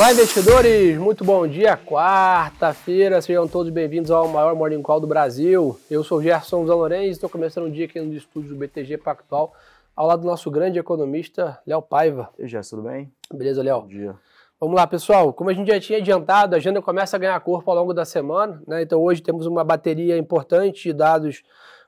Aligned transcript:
Olá, 0.00 0.12
investidores! 0.12 0.96
Muito 0.96 1.22
bom 1.26 1.46
dia, 1.46 1.76
quarta-feira. 1.76 3.20
Sejam 3.20 3.46
todos 3.46 3.70
bem-vindos 3.70 4.10
ao 4.10 4.26
maior 4.28 4.56
Morning 4.56 4.80
Call 4.80 4.98
do 4.98 5.06
Brasil. 5.06 5.78
Eu 5.90 6.02
sou 6.02 6.16
o 6.16 6.22
Gerson 6.22 6.66
Zanorenz 6.66 7.08
e 7.08 7.10
estou 7.10 7.28
começando 7.28 7.66
o 7.66 7.70
dia 7.70 7.84
aqui 7.84 8.00
no 8.00 8.14
estúdio 8.14 8.48
do 8.48 8.56
BTG 8.56 8.96
Pactual, 8.96 9.54
ao 9.94 10.06
lado 10.06 10.22
do 10.22 10.26
nosso 10.26 10.50
grande 10.50 10.78
economista, 10.78 11.60
Léo 11.66 11.82
Paiva. 11.82 12.30
E 12.38 12.48
Gerson, 12.48 12.76
tudo 12.76 12.88
bem? 12.88 13.12
Beleza, 13.30 13.62
Léo? 13.62 13.82
Bom 13.82 13.88
dia. 13.88 14.14
Vamos 14.58 14.74
lá, 14.74 14.86
pessoal. 14.86 15.34
Como 15.34 15.50
a 15.50 15.52
gente 15.52 15.68
já 15.68 15.78
tinha 15.78 15.98
adiantado, 15.98 16.54
a 16.54 16.56
agenda 16.56 16.80
começa 16.80 17.18
a 17.18 17.20
ganhar 17.20 17.38
corpo 17.40 17.70
ao 17.70 17.76
longo 17.76 17.92
da 17.92 18.06
semana. 18.06 18.62
Né? 18.66 18.80
Então, 18.80 19.02
hoje 19.02 19.20
temos 19.20 19.44
uma 19.44 19.62
bateria 19.62 20.16
importante 20.16 20.82
de 20.82 20.94
dados 20.94 21.42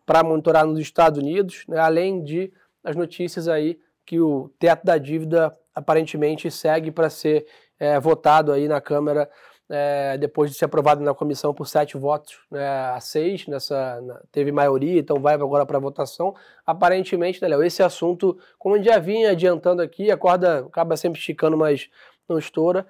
para 0.04 0.22
monitorar 0.22 0.66
nos 0.66 0.78
Estados 0.78 1.18
Unidos, 1.18 1.64
né? 1.66 1.78
além 1.78 2.22
de 2.22 2.52
as 2.84 2.94
notícias 2.94 3.48
aí 3.48 3.80
que 4.04 4.20
o 4.20 4.50
teto 4.58 4.84
da 4.84 4.98
dívida 4.98 5.56
aparentemente 5.74 6.50
segue 6.50 6.90
para 6.90 7.08
ser 7.08 7.46
é, 7.78 7.98
votado 7.98 8.52
aí 8.52 8.68
na 8.68 8.80
Câmara 8.80 9.28
é, 9.68 10.18
depois 10.18 10.50
de 10.50 10.56
ser 10.58 10.66
aprovado 10.66 11.00
na 11.00 11.14
comissão 11.14 11.54
por 11.54 11.66
sete 11.66 11.96
votos 11.96 12.38
né, 12.50 12.68
a 12.90 13.00
seis, 13.00 13.46
nessa, 13.46 14.00
na, 14.02 14.20
teve 14.30 14.52
maioria, 14.52 15.00
então 15.00 15.18
vai 15.18 15.34
agora 15.34 15.64
para 15.64 15.78
votação. 15.78 16.34
Aparentemente, 16.66 17.40
né, 17.40 17.48
Léo, 17.48 17.62
esse 17.62 17.82
assunto, 17.82 18.38
como 18.58 18.74
a 18.74 18.78
gente 18.78 18.86
já 18.86 18.98
vinha 18.98 19.30
adiantando 19.30 19.80
aqui, 19.80 20.10
a 20.10 20.16
corda 20.16 20.66
acaba 20.66 20.94
sempre 20.96 21.18
esticando, 21.18 21.56
mas 21.56 21.88
não 22.28 22.38
estoura, 22.38 22.86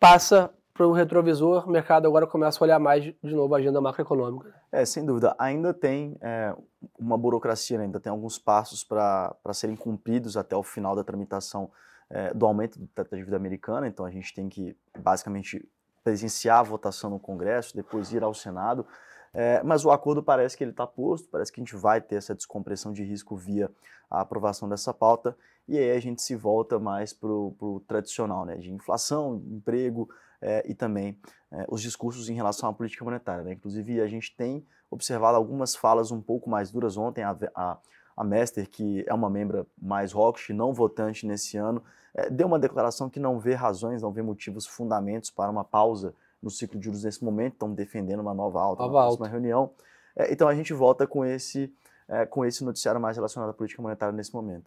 passa 0.00 0.50
para 0.74 0.86
o 0.86 0.92
retrovisor, 0.92 1.68
o 1.68 1.70
mercado 1.70 2.08
agora 2.08 2.26
começa 2.26 2.58
a 2.58 2.64
olhar 2.64 2.78
mais 2.80 3.04
de 3.04 3.34
novo 3.34 3.54
a 3.54 3.58
agenda 3.58 3.80
macroeconômica. 3.80 4.52
É, 4.72 4.84
sem 4.84 5.04
dúvida. 5.04 5.36
Ainda 5.38 5.72
tem 5.72 6.16
é, 6.20 6.54
uma 6.98 7.16
burocracia, 7.16 7.78
né? 7.78 7.84
ainda 7.84 8.00
tem 8.00 8.10
alguns 8.10 8.38
passos 8.38 8.82
para 8.82 9.36
serem 9.52 9.76
cumpridos 9.76 10.36
até 10.36 10.56
o 10.56 10.62
final 10.62 10.96
da 10.96 11.04
tramitação 11.04 11.70
é, 12.10 12.34
do 12.34 12.44
aumento 12.44 12.78
da 12.94 13.04
dívida 13.04 13.36
americana, 13.36 13.86
então 13.86 14.04
a 14.04 14.10
gente 14.10 14.34
tem 14.34 14.48
que 14.48 14.76
basicamente 14.98 15.66
presenciar 16.02 16.58
a 16.58 16.62
votação 16.62 17.10
no 17.10 17.18
Congresso, 17.18 17.76
depois 17.76 18.12
ir 18.12 18.22
ao 18.22 18.34
Senado, 18.34 18.86
é, 19.32 19.62
mas 19.62 19.84
o 19.84 19.90
acordo 19.90 20.22
parece 20.22 20.56
que 20.56 20.64
ele 20.64 20.72
está 20.72 20.86
posto, 20.86 21.28
parece 21.28 21.52
que 21.52 21.60
a 21.60 21.64
gente 21.64 21.76
vai 21.76 22.00
ter 22.00 22.16
essa 22.16 22.34
descompressão 22.34 22.92
de 22.92 23.04
risco 23.04 23.36
via 23.36 23.70
a 24.10 24.20
aprovação 24.20 24.68
dessa 24.68 24.92
pauta, 24.92 25.36
e 25.68 25.78
aí 25.78 25.92
a 25.92 26.00
gente 26.00 26.20
se 26.20 26.34
volta 26.34 26.80
mais 26.80 27.12
para 27.12 27.30
o 27.30 27.82
tradicional, 27.86 28.44
né, 28.44 28.56
de 28.56 28.72
inflação, 28.72 29.40
emprego 29.46 30.10
é, 30.42 30.64
e 30.68 30.74
também 30.74 31.16
é, 31.52 31.64
os 31.68 31.80
discursos 31.80 32.28
em 32.28 32.34
relação 32.34 32.68
à 32.68 32.72
política 32.72 33.04
monetária. 33.04 33.44
Né? 33.44 33.52
Inclusive, 33.52 34.00
a 34.00 34.08
gente 34.08 34.34
tem 34.34 34.66
observado 34.90 35.36
algumas 35.36 35.76
falas 35.76 36.10
um 36.10 36.20
pouco 36.20 36.50
mais 36.50 36.72
duras 36.72 36.96
ontem, 36.96 37.22
a, 37.22 37.36
a, 37.54 37.78
a 38.16 38.24
Mester, 38.24 38.68
que 38.68 39.04
é 39.06 39.14
uma 39.14 39.30
membra 39.30 39.64
mais 39.80 40.12
hawkish, 40.12 40.50
não 40.50 40.72
votante 40.72 41.24
nesse 41.24 41.56
ano, 41.56 41.82
deu 42.30 42.46
uma 42.46 42.58
declaração 42.58 43.08
que 43.08 43.20
não 43.20 43.38
vê 43.38 43.54
razões, 43.54 44.02
não 44.02 44.10
vê 44.10 44.22
motivos, 44.22 44.66
fundamentos 44.66 45.30
para 45.30 45.50
uma 45.50 45.64
pausa 45.64 46.14
no 46.42 46.50
ciclo 46.50 46.78
de 46.78 46.86
juros 46.86 47.04
nesse 47.04 47.22
momento, 47.24 47.54
estão 47.54 47.72
defendendo 47.72 48.20
uma 48.20 48.34
nova 48.34 48.60
alta 48.60 48.82
nova 48.82 48.94
na 48.94 49.00
próxima 49.02 49.26
alta. 49.26 49.32
reunião. 49.32 49.70
É, 50.16 50.32
então 50.32 50.48
a 50.48 50.54
gente 50.54 50.72
volta 50.72 51.06
com 51.06 51.24
esse, 51.24 51.72
é, 52.08 52.26
com 52.26 52.44
esse 52.44 52.64
noticiário 52.64 53.00
mais 53.00 53.16
relacionado 53.16 53.50
à 53.50 53.52
política 53.52 53.82
monetária 53.82 54.12
nesse 54.12 54.34
momento. 54.34 54.64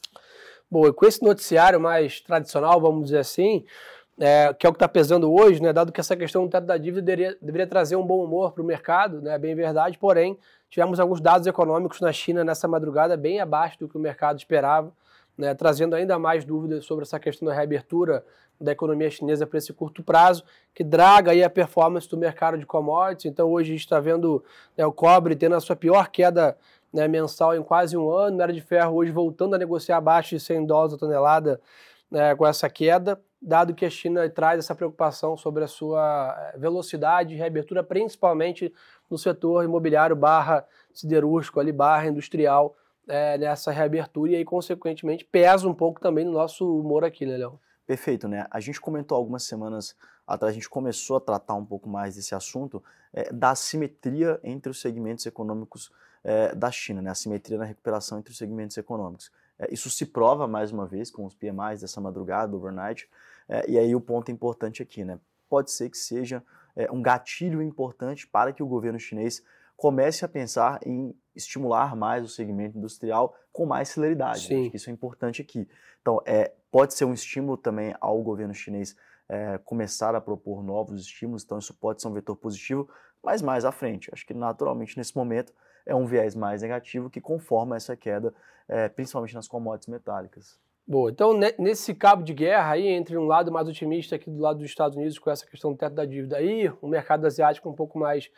Bom, 0.70 0.88
e 0.88 0.94
com 0.94 1.06
esse 1.06 1.22
noticiário 1.24 1.80
mais 1.80 2.22
tradicional, 2.22 2.80
vamos 2.80 3.06
dizer 3.06 3.20
assim, 3.20 3.66
é, 4.20 4.54
que 4.54 4.66
é 4.66 4.70
o 4.70 4.74
que 4.74 4.78
está 4.78 4.88
pesando 4.88 5.32
hoje, 5.32 5.62
né, 5.62 5.74
dado 5.74 5.92
que 5.92 6.00
essa 6.00 6.16
questão 6.16 6.46
do 6.46 6.50
teto 6.50 6.66
da 6.66 6.78
dívida 6.78 7.02
deveria, 7.02 7.38
deveria 7.42 7.68
trazer 7.68 7.96
um 7.96 8.06
bom 8.06 8.24
humor 8.24 8.54
para 8.54 8.62
o 8.62 8.66
mercado, 8.66 9.22
né, 9.22 9.38
bem 9.38 9.56
verdade, 9.56 9.98
porém, 9.98 10.38
tivemos 10.70 11.00
alguns 11.00 11.20
dados 11.20 11.48
econômicos 11.48 12.00
na 12.00 12.12
China 12.12 12.44
nessa 12.44 12.68
madrugada 12.68 13.18
bem 13.18 13.40
abaixo 13.40 13.80
do 13.80 13.90
que 13.90 13.98
o 13.98 14.00
mercado 14.00 14.38
esperava 14.38 14.92
né, 15.38 15.54
trazendo 15.54 15.96
ainda 15.96 16.18
mais 16.20 16.46
dúvidas 16.46 16.86
sobre 16.86 17.04
essa 17.04 17.20
questão 17.20 17.48
da 17.48 17.54
reabertura 17.54 18.24
da 18.62 18.72
economia 18.72 19.10
chinesa 19.10 19.46
para 19.48 19.58
esse 19.58 19.74
curto 19.74 20.04
prazo, 20.04 20.44
que 20.74 20.84
draga 20.84 21.32
aí 21.32 21.44
a 21.44 21.50
performance 21.50 22.08
do 22.08 22.18
mercado 22.18 22.58
de 22.58 22.66
commodities. 22.66 23.26
Então 23.26 23.52
hoje 23.52 23.72
a 23.72 23.74
gente 23.74 23.84
está 23.84 24.00
vendo 24.00 24.44
né, 24.78 24.86
o 24.86 24.92
cobre 24.92 25.36
tendo 25.36 25.56
a 25.56 25.60
sua 25.60 25.76
pior 25.76 26.10
queda 26.10 26.58
né, 26.94 27.08
mensal 27.08 27.56
em 27.56 27.64
quase 27.64 27.98
um 27.98 28.10
ano, 28.12 28.34
minério 28.34 28.54
de 28.54 28.62
ferro 28.62 28.96
hoje 28.96 29.12
voltando 29.12 29.56
a 29.56 29.58
negociar 29.58 29.98
abaixo 29.98 30.30
de 30.30 30.40
100 30.40 30.66
dólares 30.66 30.94
a 30.94 30.98
tonelada 30.98 31.60
né, 32.12 32.36
com 32.36 32.46
essa 32.46 32.70
queda, 32.70 33.20
dado 33.42 33.74
que 33.74 33.86
a 33.86 33.90
China 33.90 34.30
traz 34.30 34.60
essa 34.60 34.76
preocupação 34.76 35.36
sobre 35.36 35.64
a 35.64 35.68
sua 35.68 36.36
eh, 36.54 36.58
velocidade 36.60 37.30
de 37.30 37.36
reabertura, 37.36 37.84
principalmente 37.84 38.72
no 39.10 39.18
setor 39.18 39.66
imobiliário 39.66 40.16
barra 40.16 40.64
siderúrgico, 40.94 41.60
ali, 41.60 41.72
barra 41.72 42.06
industrial, 42.06 42.76
é, 43.08 43.38
nessa 43.38 43.72
reabertura 43.72 44.32
e 44.32 44.36
aí, 44.36 44.46
consequentemente, 44.46 45.26
pesa 45.26 45.68
um 45.68 45.74
pouco 45.74 46.00
também 46.00 46.26
no 46.26 46.32
nosso 46.32 46.80
humor 46.80 47.04
aqui, 47.04 47.26
né, 47.26 47.38
Léo? 47.38 47.60
Perfeito, 47.86 48.28
né? 48.28 48.48
A 48.50 48.60
gente 48.60 48.80
comentou 48.80 49.18
algumas 49.18 49.44
semanas 49.44 49.96
atrás, 50.26 50.52
a 50.52 50.54
gente 50.54 50.70
começou 50.70 51.18
a 51.18 51.20
tratar 51.20 51.56
um 51.56 51.66
pouco 51.66 51.90
mais 51.90 52.16
desse 52.16 52.34
assunto 52.34 52.82
é, 53.12 53.32
da 53.32 53.52
assimetria 53.52 54.40
entre 54.44 54.72
os 54.72 54.80
segmentos 54.80 55.26
econômicos 55.26 55.92
é, 56.24 56.56
da 56.56 56.72
China, 56.72 57.02
né? 57.02 57.10
A 57.10 57.12
assimetria 57.12 57.58
na 57.58 57.66
recuperação 57.66 58.20
entre 58.20 58.32
os 58.32 58.38
segmentos 58.38 58.78
econômicos. 58.78 59.32
É, 59.60 59.72
isso 59.72 59.90
se 59.90 60.06
prova 60.06 60.48
mais 60.48 60.72
uma 60.72 60.86
vez 60.86 61.12
com 61.12 61.26
os 61.26 61.36
PMIs 61.36 61.82
dessa 61.82 62.00
madrugada, 62.00 62.56
overnight, 62.56 63.10
é, 63.50 63.70
e 63.70 63.78
aí 63.78 63.94
o 63.94 64.02
ponto 64.02 64.32
importante 64.32 64.82
aqui, 64.82 65.04
né? 65.04 65.20
Pode 65.50 65.72
ser 65.72 65.90
que 65.90 65.98
seja 65.98 66.42
é, 66.76 66.92
um 66.92 67.02
gatilho 67.02 67.62
importante 67.62 68.26
para 68.26 68.54
que 68.54 68.64
o 68.64 68.68
governo 68.68 69.00
chinês 69.00 69.44
comece 69.76 70.24
a 70.24 70.28
pensar 70.28 70.80
em 70.86 71.16
estimular 71.36 71.96
mais 71.96 72.24
o 72.24 72.28
segmento 72.28 72.78
industrial 72.78 73.36
com 73.52 73.66
mais 73.66 73.90
celeridade. 73.90 74.50
Né? 74.50 74.62
Acho 74.62 74.72
que 74.72 74.78
isso 74.78 74.90
é 74.90 74.94
importante 74.94 75.42
aqui. 75.42 75.68
Então, 76.02 76.22
é, 76.26 76.54
pode 76.72 76.94
ser 76.94 77.06
um 77.06 77.14
estímulo 77.14 77.58
também 77.58 77.96
ao 78.00 78.22
governo 78.22 78.54
chinês 78.54 78.96
é, 79.30 79.58
começar 79.60 80.16
a 80.16 80.22
propor 80.22 80.64
novos 80.64 81.02
estímulos, 81.02 81.44
então 81.44 81.58
isso 81.58 81.74
pode 81.74 82.02
ser 82.02 82.08
um 82.08 82.14
vetor 82.14 82.36
positivo, 82.36 82.90
mas 83.24 83.42
mais 83.42 83.66
à 83.66 83.72
frente. 83.72 84.10
Acho 84.12 84.26
que 84.26 84.34
naturalmente 84.34 84.98
nesse 84.98 85.16
momento 85.16 85.54
é 85.86 85.96
um 85.96 86.06
viés 86.06 86.36
mais 86.36 86.62
negativo 86.62 87.10
que 87.10 87.22
conforma 87.22 87.76
essa 87.76 87.96
queda, 87.96 88.34
é, 88.68 88.90
principalmente 88.90 89.34
nas 89.34 89.48
commodities 89.48 89.88
metálicas. 89.88 90.60
Boa, 90.86 91.10
então 91.10 91.34
nesse 91.58 91.96
cabo 91.96 92.24
de 92.24 92.34
guerra 92.34 92.74
aí, 92.74 92.88
entre 92.88 93.18
um 93.18 93.26
lado 93.26 93.50
mais 93.50 93.70
otimista 93.70 94.18
aqui 94.18 94.30
do 94.30 94.42
lado 94.42 94.58
dos 94.58 94.66
Estados 94.66 94.98
Unidos 94.98 95.18
com 95.18 95.32
essa 95.32 95.46
questão 95.46 95.72
do 95.72 95.78
teto 95.78 95.94
da 95.94 96.04
dívida 96.04 96.36
aí, 96.36 96.70
o 96.82 96.88
mercado 96.90 97.26
asiático 97.26 97.70
um 97.70 97.74
pouco 97.74 97.98
mais 97.98 98.30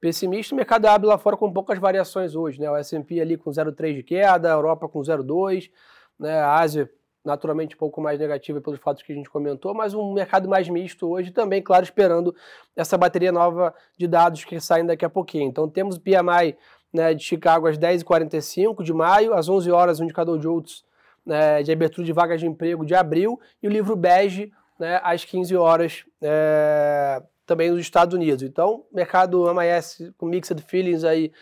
pessimista, 0.00 0.52
o 0.52 0.56
mercado 0.56 0.86
abre 0.86 1.06
lá 1.06 1.16
fora 1.16 1.36
com 1.36 1.52
poucas 1.52 1.78
variações 1.78 2.34
hoje, 2.34 2.60
né? 2.60 2.68
O 2.68 2.74
S&P 2.76 3.20
ali 3.20 3.36
com 3.36 3.50
0,3 3.50 3.94
de 3.94 4.02
queda, 4.02 4.50
a 4.50 4.54
Europa 4.54 4.88
com 4.88 4.98
0,2, 4.98 5.70
né? 6.18 6.40
A 6.40 6.56
Ásia 6.56 6.90
naturalmente 7.24 7.76
um 7.76 7.78
pouco 7.78 8.00
mais 8.00 8.18
negativa 8.18 8.60
pelos 8.60 8.80
fatos 8.80 9.04
que 9.04 9.12
a 9.12 9.14
gente 9.14 9.30
comentou, 9.30 9.72
mas 9.72 9.94
um 9.94 10.12
mercado 10.12 10.48
mais 10.48 10.68
misto 10.68 11.08
hoje 11.08 11.30
também, 11.30 11.62
claro, 11.62 11.84
esperando 11.84 12.34
essa 12.74 12.98
bateria 12.98 13.30
nova 13.30 13.72
de 13.96 14.08
dados 14.08 14.44
que 14.44 14.58
saem 14.58 14.84
daqui 14.84 15.04
a 15.04 15.10
pouquinho. 15.10 15.48
Então 15.48 15.68
temos 15.70 15.98
o 15.98 16.00
PMI 16.00 16.56
né, 16.92 17.14
de 17.14 17.22
Chicago 17.22 17.68
às 17.68 17.78
10h45 17.78 18.82
de 18.82 18.92
maio, 18.92 19.34
às 19.34 19.48
11 19.48 19.70
horas 19.70 20.00
o 20.00 20.02
indicador 20.02 20.42
Jolts 20.42 20.84
né, 21.24 21.62
de 21.62 21.72
abertura 21.72 22.04
de 22.04 22.12
vagas 22.12 22.40
de 22.40 22.46
emprego 22.46 22.84
de 22.84 22.94
abril 22.94 23.40
e 23.62 23.68
o 23.68 23.70
livro 23.70 23.96
bege 23.96 24.52
né, 24.78 25.00
às 25.02 25.24
15 25.24 25.54
horas 25.56 26.04
é, 26.20 27.22
também 27.46 27.70
nos 27.70 27.80
Estados 27.80 28.14
Unidos. 28.14 28.42
Então, 28.42 28.84
mercado 28.92 29.48
amanhece 29.48 30.12
com 30.18 30.26
mixed 30.26 30.60
feelings 30.62 31.04
aí 31.04 31.32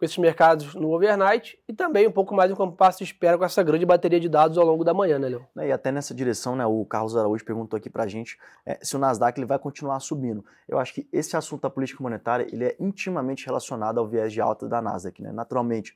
com 0.00 0.06
esses 0.06 0.16
mercados 0.16 0.74
no 0.74 0.94
overnight 0.94 1.58
e 1.68 1.74
também 1.74 2.08
um 2.08 2.10
pouco 2.10 2.34
mais 2.34 2.50
em 2.50 2.54
compasso 2.54 2.98
de 2.98 3.04
espera 3.04 3.36
com 3.36 3.44
essa 3.44 3.62
grande 3.62 3.84
bateria 3.84 4.18
de 4.18 4.30
dados 4.30 4.56
ao 4.56 4.64
longo 4.64 4.82
da 4.82 4.94
manhã, 4.94 5.18
né, 5.18 5.28
Léo? 5.28 5.46
E 5.56 5.70
até 5.70 5.92
nessa 5.92 6.14
direção, 6.14 6.56
né, 6.56 6.64
o 6.64 6.86
Carlos 6.86 7.14
Araújo 7.14 7.44
perguntou 7.44 7.76
aqui 7.76 7.90
pra 7.90 8.06
gente 8.06 8.38
é, 8.64 8.78
se 8.82 8.96
o 8.96 8.98
Nasdaq 8.98 9.38
ele 9.38 9.46
vai 9.46 9.58
continuar 9.58 10.00
subindo. 10.00 10.42
Eu 10.66 10.78
acho 10.78 10.94
que 10.94 11.06
esse 11.12 11.36
assunto 11.36 11.60
da 11.60 11.70
política 11.70 12.02
monetária 12.02 12.46
ele 12.50 12.64
é 12.64 12.76
intimamente 12.80 13.44
relacionado 13.44 13.98
ao 13.98 14.08
viés 14.08 14.32
de 14.32 14.40
alta 14.40 14.66
da 14.66 14.80
Nasdaq, 14.80 15.22
né? 15.22 15.32
Naturalmente, 15.32 15.94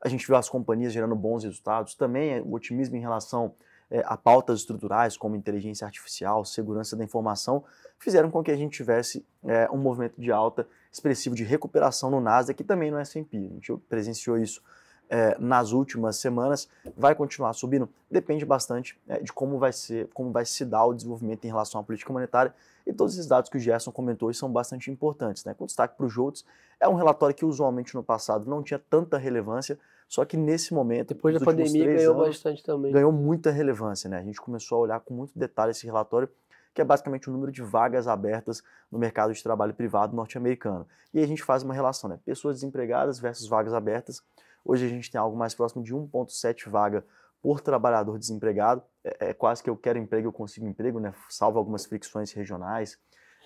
a 0.00 0.08
gente 0.08 0.26
viu 0.26 0.36
as 0.36 0.48
companhias 0.48 0.92
gerando 0.92 1.14
bons 1.14 1.44
resultados, 1.44 1.94
também 1.94 2.34
é 2.34 2.40
o 2.40 2.52
otimismo 2.52 2.96
em 2.96 3.00
relação 3.00 3.54
é, 3.90 4.02
a 4.06 4.16
pautas 4.16 4.60
estruturais 4.60 5.16
como 5.16 5.34
inteligência 5.34 5.84
artificial, 5.84 6.44
segurança 6.44 6.96
da 6.96 7.04
informação, 7.04 7.64
fizeram 7.98 8.30
com 8.30 8.42
que 8.42 8.50
a 8.50 8.56
gente 8.56 8.76
tivesse 8.76 9.26
é, 9.44 9.68
um 9.70 9.78
movimento 9.78 10.20
de 10.20 10.30
alta 10.30 10.66
expressivo 10.92 11.34
de 11.34 11.44
recuperação 11.44 12.10
no 12.10 12.20
Nasdaq 12.20 12.62
e 12.62 12.64
também 12.64 12.90
no 12.90 12.98
S&P. 12.98 13.36
A 13.36 13.40
gente 13.40 13.76
presenciou 13.88 14.38
isso 14.38 14.62
é, 15.10 15.36
nas 15.40 15.72
últimas 15.72 16.16
semanas, 16.16 16.68
vai 16.96 17.16
continuar 17.16 17.52
subindo, 17.52 17.88
depende 18.08 18.46
bastante 18.46 18.96
é, 19.08 19.18
de 19.18 19.32
como 19.32 19.58
vai 19.58 19.72
ser, 19.72 20.08
como 20.14 20.30
vai 20.30 20.46
se 20.46 20.64
dar 20.64 20.86
o 20.86 20.94
desenvolvimento 20.94 21.44
em 21.44 21.48
relação 21.48 21.80
à 21.80 21.84
política 21.84 22.12
monetária 22.12 22.54
e 22.86 22.92
todos 22.92 23.14
esses 23.14 23.26
dados 23.26 23.50
que 23.50 23.56
o 23.56 23.60
Gerson 23.60 23.90
comentou 23.90 24.32
são 24.32 24.50
bastante 24.50 24.90
importantes. 24.90 25.44
Né? 25.44 25.52
Com 25.52 25.66
destaque 25.66 25.96
para 25.96 26.06
o 26.06 26.08
JOLTS, 26.08 26.44
é 26.78 26.88
um 26.88 26.94
relatório 26.94 27.34
que 27.34 27.44
usualmente 27.44 27.94
no 27.94 28.02
passado 28.02 28.48
não 28.48 28.62
tinha 28.62 28.78
tanta 28.78 29.18
relevância, 29.18 29.78
só 30.08 30.24
que 30.24 30.36
nesse 30.36 30.72
momento, 30.72 31.08
depois 31.08 31.38
da 31.38 31.44
pandemia, 31.44 31.84
ganhou 31.84 32.14
anos, 32.14 32.28
bastante 32.28 32.62
também. 32.62 32.92
Ganhou 32.92 33.12
muita 33.12 33.50
relevância. 33.50 34.08
Né? 34.08 34.18
A 34.18 34.22
gente 34.22 34.40
começou 34.40 34.78
a 34.78 34.80
olhar 34.80 35.00
com 35.00 35.12
muito 35.12 35.36
detalhe 35.36 35.72
esse 35.72 35.84
relatório 35.84 36.28
que 36.72 36.80
é 36.80 36.84
basicamente 36.84 37.28
o 37.28 37.32
número 37.32 37.50
de 37.50 37.62
vagas 37.62 38.06
abertas 38.06 38.62
no 38.90 38.98
mercado 38.98 39.32
de 39.32 39.42
trabalho 39.42 39.74
privado 39.74 40.14
norte-americano. 40.14 40.86
E 41.12 41.18
aí 41.18 41.24
a 41.24 41.26
gente 41.26 41.42
faz 41.42 41.62
uma 41.62 41.74
relação, 41.74 42.08
né? 42.08 42.18
Pessoas 42.24 42.56
desempregadas 42.56 43.18
versus 43.18 43.48
vagas 43.48 43.74
abertas. 43.74 44.22
Hoje 44.64 44.86
a 44.86 44.88
gente 44.88 45.10
tem 45.10 45.20
algo 45.20 45.36
mais 45.36 45.54
próximo 45.54 45.82
de 45.82 45.94
1,7 45.94 46.68
vaga 46.68 47.04
por 47.42 47.60
trabalhador 47.60 48.18
desempregado. 48.18 48.82
É, 49.02 49.30
é, 49.30 49.34
quase 49.34 49.62
que 49.62 49.70
eu 49.70 49.76
quero 49.76 49.98
emprego, 49.98 50.28
eu 50.28 50.32
consigo 50.32 50.66
emprego, 50.66 51.00
né? 51.00 51.12
Salvo 51.28 51.58
algumas 51.58 51.86
fricções 51.86 52.32
regionais 52.32 52.98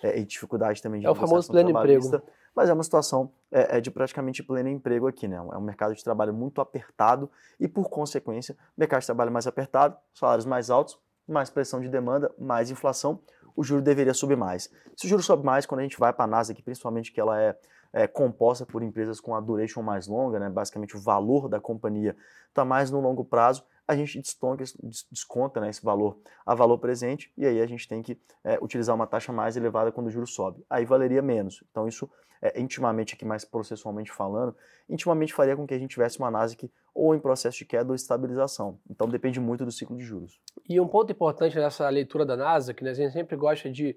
é, 0.03 0.19
e 0.19 0.25
dificuldade 0.25 0.81
também 0.81 0.99
de 0.99 1.07
É 1.07 1.09
o 1.09 1.15
famoso 1.15 1.51
pleno 1.51 1.69
emprego. 1.69 2.21
Mas 2.55 2.69
é 2.69 2.73
uma 2.73 2.83
situação 2.83 3.33
é, 3.51 3.77
é, 3.77 3.81
de 3.81 3.91
praticamente 3.91 4.41
pleno 4.41 4.69
emprego 4.69 5.07
aqui, 5.07 5.27
né? 5.27 5.35
É 5.35 5.57
um 5.57 5.61
mercado 5.61 5.93
de 5.93 6.01
trabalho 6.03 6.33
muito 6.33 6.61
apertado 6.61 7.29
e, 7.59 7.67
por 7.67 7.89
consequência, 7.89 8.55
mercado 8.77 9.01
de 9.01 9.07
trabalho 9.07 9.31
mais 9.31 9.45
apertado, 9.45 9.97
salários 10.13 10.45
mais 10.45 10.69
altos, 10.69 10.97
mais 11.27 11.49
pressão 11.49 11.81
de 11.81 11.89
demanda, 11.89 12.33
mais 12.39 12.71
inflação, 12.71 13.19
o 13.55 13.63
juro 13.63 13.81
deveria 13.81 14.13
subir 14.13 14.37
mais. 14.37 14.69
Se 14.95 15.05
o 15.05 15.09
juro 15.09 15.23
sobe 15.23 15.45
mais, 15.45 15.65
quando 15.65 15.79
a 15.79 15.83
gente 15.83 15.99
vai 15.99 16.13
para 16.13 16.25
a 16.25 16.27
Nasdaq, 16.27 16.61
principalmente 16.61 17.11
que 17.11 17.19
ela 17.19 17.39
é, 17.41 17.57
é, 17.95 18.05
composta 18.05 18.65
por 18.65 18.83
empresas 18.83 19.21
com 19.21 19.33
a 19.33 19.39
duration 19.39 19.81
mais 19.81 20.05
longa, 20.05 20.37
né? 20.37 20.49
basicamente 20.49 20.97
o 20.97 20.99
valor 20.99 21.47
da 21.47 21.61
companhia 21.61 22.13
está 22.49 22.65
mais 22.65 22.91
no 22.91 22.99
longo 22.99 23.23
prazo, 23.23 23.63
a 23.87 23.95
gente 23.95 24.19
desconta, 24.19 24.65
desconta 25.09 25.61
né, 25.61 25.69
esse 25.69 25.81
valor 25.81 26.17
a 26.45 26.53
valor 26.53 26.77
presente 26.77 27.31
e 27.37 27.45
aí 27.45 27.61
a 27.61 27.65
gente 27.65 27.87
tem 27.87 28.03
que 28.03 28.19
é, 28.43 28.59
utilizar 28.61 28.93
uma 28.93 29.07
taxa 29.07 29.31
mais 29.31 29.55
elevada 29.55 29.93
quando 29.93 30.07
o 30.07 30.11
juro 30.11 30.27
sobe. 30.27 30.61
Aí 30.69 30.83
valeria 30.83 31.21
menos. 31.21 31.63
Então 31.71 31.87
isso, 31.87 32.09
é, 32.41 32.59
intimamente 32.59 33.13
aqui 33.13 33.23
mais 33.23 33.45
processualmente 33.45 34.11
falando, 34.11 34.53
intimamente 34.89 35.33
faria 35.33 35.55
com 35.55 35.65
que 35.65 35.73
a 35.73 35.79
gente 35.79 35.91
tivesse 35.91 36.19
uma 36.19 36.29
Nasdaq 36.29 36.69
ou 36.93 37.15
em 37.15 37.19
processo 37.19 37.59
de 37.59 37.65
queda 37.65 37.87
ou 37.87 37.95
estabilização. 37.95 38.77
Então 38.89 39.07
depende 39.07 39.39
muito 39.39 39.63
do 39.63 39.71
ciclo 39.71 39.95
de 39.95 40.03
juros. 40.03 40.37
E 40.67 40.81
um 40.81 40.87
ponto 40.87 41.13
importante 41.13 41.55
nessa 41.55 41.87
leitura 41.87 42.25
da 42.25 42.35
Nasdaq, 42.35 42.83
né, 42.83 42.89
a 42.89 42.93
gente 42.93 43.13
sempre 43.13 43.37
gosta 43.37 43.69
de, 43.69 43.95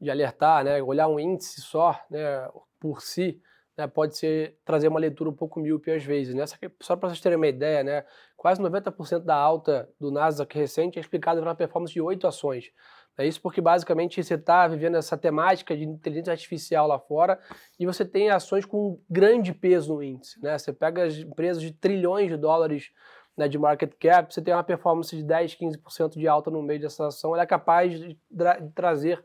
de 0.00 0.10
alertar, 0.10 0.64
né, 0.64 0.82
olhar 0.82 1.08
um 1.08 1.18
índice 1.18 1.60
só 1.60 1.98
né, 2.10 2.48
por 2.80 3.00
si, 3.00 3.40
né, 3.76 3.86
pode 3.86 4.16
ser 4.16 4.58
trazer 4.64 4.88
uma 4.88 5.00
leitura 5.00 5.30
um 5.30 5.34
pouco 5.34 5.60
míope 5.60 5.90
às 5.90 6.04
vezes. 6.04 6.34
Né? 6.34 6.44
Só 6.80 6.96
para 6.96 7.08
vocês 7.08 7.20
terem 7.20 7.36
uma 7.36 7.46
ideia, 7.46 7.82
né, 7.82 8.04
quase 8.36 8.60
90% 8.60 9.20
da 9.20 9.34
alta 9.34 9.88
do 9.98 10.10
Nasdaq 10.10 10.56
recente 10.56 10.98
é 10.98 11.00
explicada 11.00 11.40
pela 11.40 11.54
performance 11.54 11.92
de 11.92 12.00
oito 12.00 12.26
ações. 12.26 12.70
É 13.16 13.24
isso 13.26 13.40
porque 13.40 13.60
basicamente 13.60 14.20
você 14.22 14.34
está 14.34 14.66
vivendo 14.66 14.96
essa 14.96 15.16
temática 15.16 15.76
de 15.76 15.84
inteligência 15.84 16.32
artificial 16.32 16.86
lá 16.88 16.98
fora 16.98 17.38
e 17.78 17.86
você 17.86 18.04
tem 18.04 18.30
ações 18.30 18.64
com 18.64 19.00
grande 19.08 19.54
peso 19.54 19.94
no 19.94 20.02
índice. 20.02 20.42
Né? 20.42 20.58
Você 20.58 20.72
pega 20.72 21.04
as 21.04 21.14
empresas 21.14 21.62
de 21.62 21.72
trilhões 21.72 22.28
de 22.28 22.36
dólares 22.36 22.90
né, 23.36 23.48
de 23.48 23.58
market 23.58 23.92
cap, 24.00 24.32
você 24.32 24.42
tem 24.42 24.52
uma 24.52 24.64
performance 24.64 25.14
de 25.14 25.22
10, 25.22 25.56
15% 25.56 26.10
de 26.16 26.26
alta 26.26 26.50
no 26.50 26.62
meio 26.62 26.80
dessa 26.80 27.06
ação, 27.06 27.34
ela 27.34 27.42
é 27.42 27.46
capaz 27.46 27.98
de, 27.98 28.08
de 28.08 28.70
trazer 28.74 29.24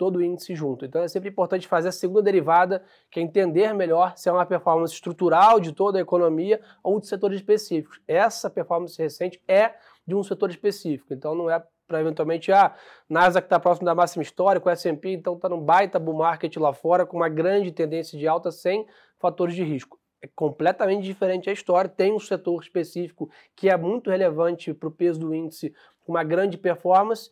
todo 0.00 0.16
o 0.16 0.22
índice 0.22 0.54
junto. 0.54 0.86
Então 0.86 1.02
é 1.02 1.08
sempre 1.08 1.28
importante 1.28 1.68
fazer 1.68 1.90
a 1.90 1.92
segunda 1.92 2.22
derivada, 2.22 2.82
que 3.10 3.20
é 3.20 3.22
entender 3.22 3.74
melhor 3.74 4.16
se 4.16 4.30
é 4.30 4.32
uma 4.32 4.46
performance 4.46 4.94
estrutural 4.94 5.60
de 5.60 5.72
toda 5.72 5.98
a 5.98 6.00
economia 6.00 6.58
ou 6.82 6.98
de 6.98 7.06
setores 7.06 7.38
específicos. 7.38 8.00
Essa 8.08 8.48
performance 8.48 8.96
recente 8.96 9.42
é 9.46 9.74
de 10.06 10.14
um 10.14 10.22
setor 10.22 10.48
específico, 10.48 11.12
então 11.12 11.34
não 11.34 11.50
é 11.50 11.62
para 11.86 12.00
eventualmente, 12.00 12.50
ah, 12.50 12.74
Nasdaq 13.10 13.44
está 13.44 13.60
próximo 13.60 13.84
da 13.84 13.94
máxima 13.94 14.22
histórica, 14.22 14.70
o 14.70 14.70
S&P 14.70 15.10
então 15.10 15.34
está 15.34 15.50
num 15.50 15.60
baita 15.60 15.98
bull 15.98 16.14
market 16.14 16.56
lá 16.56 16.72
fora, 16.72 17.04
com 17.04 17.18
uma 17.18 17.28
grande 17.28 17.70
tendência 17.70 18.18
de 18.18 18.26
alta 18.26 18.50
sem 18.50 18.86
fatores 19.18 19.54
de 19.54 19.62
risco. 19.62 20.00
É 20.22 20.28
completamente 20.34 21.02
diferente 21.02 21.50
a 21.50 21.52
história, 21.52 21.90
tem 21.90 22.10
um 22.10 22.18
setor 22.18 22.62
específico 22.62 23.28
que 23.54 23.68
é 23.68 23.76
muito 23.76 24.08
relevante 24.08 24.72
para 24.72 24.88
o 24.88 24.92
peso 24.92 25.20
do 25.20 25.34
índice, 25.34 25.74
uma 26.08 26.24
grande 26.24 26.56
performance, 26.56 27.30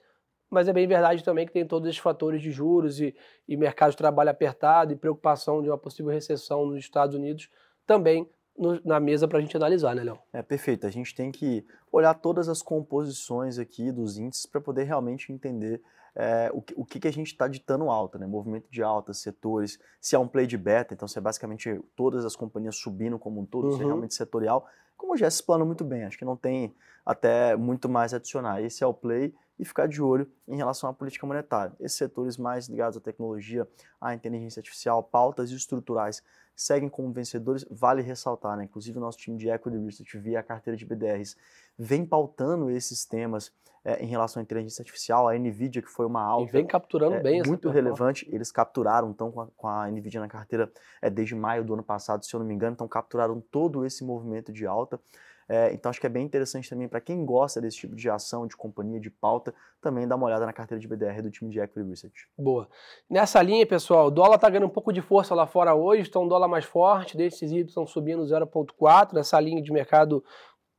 mas 0.51 0.69
é 0.69 0.73
bem 0.73 0.87
verdade 0.87 1.23
também 1.23 1.47
que 1.47 1.53
tem 1.53 1.67
todos 1.67 1.89
esses 1.89 2.01
fatores 2.01 2.41
de 2.41 2.51
juros 2.51 3.01
e, 3.01 3.15
e 3.47 3.57
mercado 3.57 3.91
de 3.91 3.97
trabalho 3.97 4.31
apertado 4.31 4.93
e 4.93 4.97
preocupação 4.97 5.63
de 5.63 5.69
uma 5.69 5.79
possível 5.79 6.13
recessão 6.13 6.67
nos 6.67 6.79
Estados 6.79 7.15
Unidos 7.15 7.51
também 7.87 8.29
no, 8.57 8.81
na 8.85 8.99
mesa 8.99 9.29
para 9.29 9.39
a 9.39 9.41
gente 9.41 9.57
analisar, 9.57 9.95
né, 9.95 10.03
Léo? 10.03 10.19
É 10.33 10.43
perfeito. 10.43 10.87
A 10.87 10.91
gente 10.91 11.15
tem 11.15 11.31
que 11.31 11.65
olhar 11.93 12.13
todas 12.15 12.49
as 12.49 12.61
composições 12.61 13.59
aqui 13.59 13.93
dos 13.93 14.19
índices 14.19 14.47
para 14.47 14.61
poder 14.61 14.85
realmente 14.85 15.33
entender 15.33 15.81
é, 16.15 16.51
o, 16.53 16.61
que, 16.61 16.75
o 16.77 16.85
que, 16.85 16.99
que 16.99 17.07
a 17.07 17.13
gente 17.13 17.29
está 17.29 17.47
ditando 17.47 17.89
alta, 17.89 18.19
né? 18.19 18.27
Movimento 18.27 18.67
de 18.69 18.83
alta, 18.83 19.15
setores, 19.15 19.79
se 20.01 20.17
é 20.17 20.19
um 20.19 20.27
play 20.27 20.47
de 20.47 20.59
beta, 20.59 20.93
então 20.93 21.07
se 21.07 21.17
é 21.17 21.21
basicamente 21.21 21.81
todas 21.95 22.25
as 22.25 22.35
companhias 22.35 22.77
subindo 22.77 23.19
como 23.19 23.41
um 23.41 23.47
todo, 23.47 23.69
uhum. 23.69 23.77
se 23.77 23.83
é 23.83 23.87
realmente 23.87 24.15
setorial, 24.15 24.67
como 24.97 25.17
já 25.17 25.31
se 25.31 25.37
explanou 25.37 25.65
muito 25.65 25.85
bem, 25.85 26.05
acho 26.05 26.19
que 26.19 26.25
não 26.25 26.37
tem 26.37 26.75
até 27.07 27.55
muito 27.55 27.89
mais 27.89 28.13
a 28.13 28.17
adicionar. 28.17 28.61
Esse 28.61 28.83
é 28.83 28.87
o 28.87 28.93
play 28.93 29.33
e 29.59 29.65
ficar 29.65 29.89
de 29.89 30.01
olho 30.03 30.31
em 30.47 30.57
relação 30.57 30.89
à 30.89 30.93
política 30.93 31.27
monetária. 31.27 31.75
Esses 31.81 31.99
setores 31.99 32.37
mais 32.37 32.69
ligados 32.69 32.97
à 32.97 33.01
tecnologia, 33.01 33.67
à 34.01 34.15
inteligência 34.15 34.61
artificial, 34.61 35.03
pautas 35.03 35.51
estruturais 35.51 36.23
seguem 36.55 36.89
como 36.89 37.13
vencedores. 37.13 37.65
Vale 37.71 38.03
ressaltar, 38.03 38.57
né? 38.57 38.65
inclusive 38.65 38.99
o 38.99 39.01
nosso 39.01 39.19
time 39.19 39.37
de 39.37 39.49
Equity 39.49 39.79
Research 39.79 40.19
via 40.19 40.41
a 40.41 40.43
carteira 40.43 40.77
de 40.77 40.85
BDRs 40.85 41.37
vem 41.79 42.05
pautando 42.05 42.71
esses 42.71 43.05
temas 43.05 43.53
é, 43.85 44.03
em 44.03 44.07
relação 44.07 44.41
à 44.41 44.43
inteligência 44.43 44.83
artificial, 44.83 45.29
a 45.29 45.39
NVIDIA, 45.39 45.81
que 45.81 45.89
foi 45.89 46.05
uma 46.05 46.21
alta. 46.21 46.51
E 46.51 46.53
vem 46.53 46.67
capturando 46.67 47.15
é, 47.15 47.21
bem 47.21 47.43
Muito 47.47 47.71
relevante. 47.71 48.29
Eles 48.31 48.51
capturaram, 48.51 49.11
então, 49.11 49.31
com 49.31 49.41
a, 49.41 49.47
com 49.57 49.69
a, 49.69 49.89
NVIDIA 49.89 50.21
na 50.21 50.29
carteira 50.29 50.71
é, 51.01 51.09
desde 51.09 51.35
maio 51.35 51.65
do 51.65 51.75
ano 51.75 51.83
passado, 51.83 52.25
se 52.25 52.35
eu 52.35 52.41
não 52.41 52.47
me 52.47 52.53
engano, 52.53 52.75
então 52.75 52.89
capturaram 52.89 53.41
todo 53.41 53.87
esse 53.87 54.05
movimento 54.05 54.53
de 54.53 54.67
alta. 54.67 55.01
É, 55.49 55.73
então 55.73 55.89
acho 55.89 55.99
que 55.99 56.07
é 56.07 56.11
bem 56.11 56.25
interessante 56.25 56.69
também 56.69 56.87
para 56.87 57.01
quem 57.01 57.25
gosta 57.25 57.61
desse 57.61 57.79
tipo 57.79 57.97
de 57.97 58.11
ação, 58.11 58.47
de 58.47 58.55
companhia, 58.55 59.01
de 59.01 59.11
pauta, 59.11 59.55
também 59.81 60.07
dar 60.07 60.17
uma 60.17 60.27
olhada 60.27 60.45
na 60.45 60.53
carteira 60.53 60.79
de 60.79 60.87
BDR 60.87 61.23
do 61.23 61.31
time 61.31 61.51
de 61.51 61.59
Equity 61.59 61.89
Research. 61.89 62.29
Boa. 62.37 62.69
Nessa 63.09 63.41
linha, 63.41 63.67
pessoal, 63.67 64.09
o 64.09 64.11
dólar 64.11 64.35
está 64.35 64.51
ganhando 64.51 64.67
um 64.67 64.71
pouco 64.71 64.93
de 64.93 65.01
força 65.01 65.35
lá 65.35 65.47
fora 65.47 65.75
hoje, 65.75 66.09
então 66.09 66.25
um 66.25 66.29
dólar 66.29 66.49
mais 66.49 66.67
forte, 66.67 67.17
desses 67.17 67.51
Y 67.51 67.67
estão 67.67 67.87
subindo 67.87 68.23
0,4, 68.25 69.15
nessa 69.15 69.41
linha 69.41 69.63
de 69.63 69.73
mercado 69.73 70.23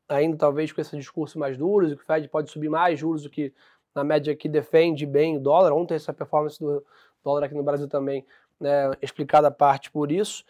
ainda 0.08 0.36
talvez 0.38 0.72
com 0.72 0.82
esse 0.82 0.98
discurso 0.98 1.38
mais 1.38 1.58
duro, 1.58 1.96
que 1.96 2.02
o 2.02 2.06
Fed 2.06 2.28
pode 2.28 2.50
subir 2.50 2.70
mais 2.70 3.00
juros 3.00 3.24
do 3.24 3.30
que 3.30 3.54
na 3.94 4.04
média 4.04 4.34
aqui 4.34 4.50
defende 4.50 5.06
bem 5.06 5.38
o 5.38 5.40
dólar. 5.40 5.72
Ontem 5.72 5.96
essa 5.96 6.14
performance 6.14 6.60
do 6.60 6.84
dólar 7.24 7.46
aqui 7.46 7.56
no 7.56 7.64
Brasil 7.64 7.88
também 7.88 8.26
né, 8.60 8.92
explicada 9.02 9.48
a 9.48 9.52
parte 9.52 9.92
por 9.92 10.12
isso. 10.12 10.44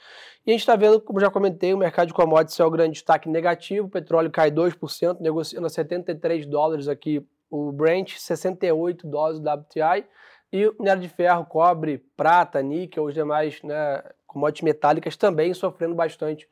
E 0.46 0.52
a 0.52 0.54
gente 0.54 0.62
está 0.62 0.76
vendo, 0.76 1.00
como 1.00 1.20
já 1.20 1.30
comentei, 1.30 1.74
o 1.74 1.78
mercado 1.78 2.08
de 2.08 2.14
commodities 2.14 2.60
é 2.60 2.66
o 2.66 2.72
grande 2.72 2.94
destaque 2.94 3.30
negativo, 3.30 3.88
o 3.88 3.92
petróleo 3.92 4.32
cai 4.32 4.52
2%, 4.52 5.20
negociando 5.20 5.68
a 5.68 5.70
73 5.70 6.46
dólares 6.46 6.88
aqui 6.88 7.26
o 7.50 7.72
Brent, 7.72 8.18
68 8.18 9.08
dólares 9.08 9.40
o 9.40 9.44
WTI, 9.44 10.06
e 10.52 10.68
o 10.68 10.76
minério 10.80 11.02
de 11.02 11.10
ferro, 11.10 11.46
cobre, 11.46 12.00
prata, 12.18 12.62
níquel, 12.62 13.06
os 13.06 13.14
demais 13.14 13.62
né, 13.62 14.04
commodities 14.26 14.64
metálicas 14.64 15.16
também 15.16 15.54
sofrendo 15.54 15.96
bastante 15.96 16.48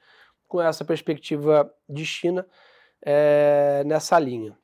com 0.48 0.62
essa 0.62 0.86
perspectiva 0.86 1.72
de 1.90 2.06
China 2.06 2.46
é, 3.04 3.84
nessa 3.86 4.18
linha. 4.20 4.58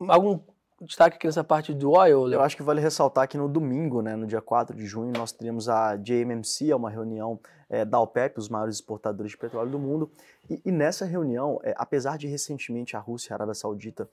Algum 0.00 0.40
destaque 0.84 1.16
aqui 1.16 1.26
nessa 1.26 1.42
parte 1.42 1.72
do 1.72 1.92
oil, 1.92 2.30
Eu 2.30 2.42
acho 2.42 2.56
que 2.56 2.62
vale 2.62 2.80
ressaltar 2.80 3.26
que 3.26 3.38
no 3.38 3.48
domingo, 3.48 4.02
né, 4.02 4.14
no 4.14 4.26
dia 4.26 4.42
4 4.42 4.76
de 4.76 4.84
junho, 4.84 5.12
nós 5.16 5.32
teremos 5.32 5.68
a 5.68 5.96
JMMC, 5.96 6.70
é 6.70 6.76
uma 6.76 6.90
reunião 6.90 7.40
é, 7.68 7.84
da 7.84 7.98
OPEP, 7.98 8.38
os 8.38 8.48
maiores 8.48 8.76
exportadores 8.76 9.32
de 9.32 9.38
petróleo 9.38 9.70
do 9.70 9.78
mundo, 9.78 10.10
e, 10.50 10.60
e 10.64 10.70
nessa 10.70 11.06
reunião, 11.06 11.58
é, 11.62 11.74
apesar 11.78 12.18
de 12.18 12.26
recentemente 12.26 12.96
a 12.96 13.00
Rússia 13.00 13.30
e 13.30 13.32
a 13.32 13.36
Arábia 13.36 13.54
Saudita 13.54 14.08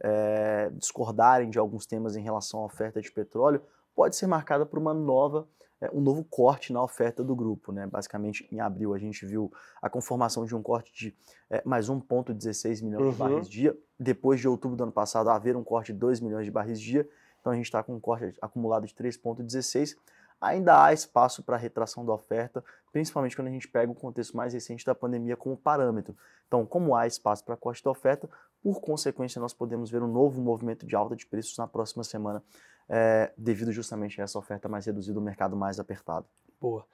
é, 0.00 0.70
discordarem 0.74 1.50
de 1.50 1.58
alguns 1.58 1.86
temas 1.86 2.16
em 2.16 2.22
relação 2.22 2.60
à 2.60 2.64
oferta 2.64 3.00
de 3.00 3.10
petróleo, 3.12 3.62
pode 3.94 4.16
ser 4.16 4.26
marcada 4.26 4.66
por 4.66 4.78
uma 4.78 4.94
nova 4.94 5.46
um 5.92 6.00
novo 6.00 6.24
corte 6.24 6.72
na 6.72 6.82
oferta 6.82 7.22
do 7.22 7.34
grupo. 7.36 7.72
Né? 7.72 7.86
Basicamente, 7.86 8.48
em 8.50 8.60
abril, 8.60 8.94
a 8.94 8.98
gente 8.98 9.24
viu 9.24 9.52
a 9.80 9.88
conformação 9.88 10.44
de 10.44 10.54
um 10.54 10.62
corte 10.62 10.92
de 10.92 11.16
é, 11.48 11.62
mais 11.64 11.88
1,16 11.88 12.82
milhões 12.82 13.04
uhum. 13.04 13.10
de 13.12 13.16
barris 13.16 13.48
dia. 13.48 13.76
Depois 13.98 14.40
de 14.40 14.48
outubro 14.48 14.76
do 14.76 14.82
ano 14.82 14.92
passado, 14.92 15.30
haver 15.30 15.56
um 15.56 15.64
corte 15.64 15.92
de 15.92 15.98
2 15.98 16.20
milhões 16.20 16.44
de 16.44 16.50
barris 16.50 16.80
dia. 16.80 17.08
Então, 17.40 17.52
a 17.52 17.56
gente 17.56 17.66
está 17.66 17.82
com 17.82 17.94
um 17.94 18.00
corte 18.00 18.34
acumulado 18.42 18.86
de 18.86 18.94
3,16. 18.94 19.96
Ainda 20.40 20.84
há 20.84 20.92
espaço 20.92 21.42
para 21.42 21.56
retração 21.56 22.04
da 22.04 22.12
oferta, 22.12 22.64
principalmente 22.92 23.34
quando 23.34 23.48
a 23.48 23.50
gente 23.50 23.66
pega 23.66 23.90
o 23.90 23.94
contexto 23.94 24.36
mais 24.36 24.54
recente 24.54 24.84
da 24.84 24.94
pandemia 24.94 25.36
como 25.36 25.56
parâmetro. 25.56 26.16
Então, 26.46 26.64
como 26.64 26.94
há 26.94 27.06
espaço 27.06 27.44
para 27.44 27.56
corte 27.56 27.82
da 27.82 27.90
oferta, 27.90 28.28
por 28.62 28.80
consequência, 28.80 29.40
nós 29.40 29.52
podemos 29.52 29.90
ver 29.90 30.02
um 30.02 30.06
novo 30.06 30.40
movimento 30.40 30.86
de 30.86 30.94
alta 30.94 31.16
de 31.16 31.26
preços 31.26 31.56
na 31.58 31.66
próxima 31.66 32.04
semana 32.04 32.42
é, 32.88 33.30
devido 33.36 33.72
justamente 33.72 34.20
a 34.20 34.24
essa 34.24 34.38
oferta 34.38 34.68
mais 34.68 34.86
reduzida, 34.86 35.18
o 35.18 35.22
mercado 35.22 35.56
mais 35.56 35.78
apertado. 35.78 36.26
Boa. 36.60 36.84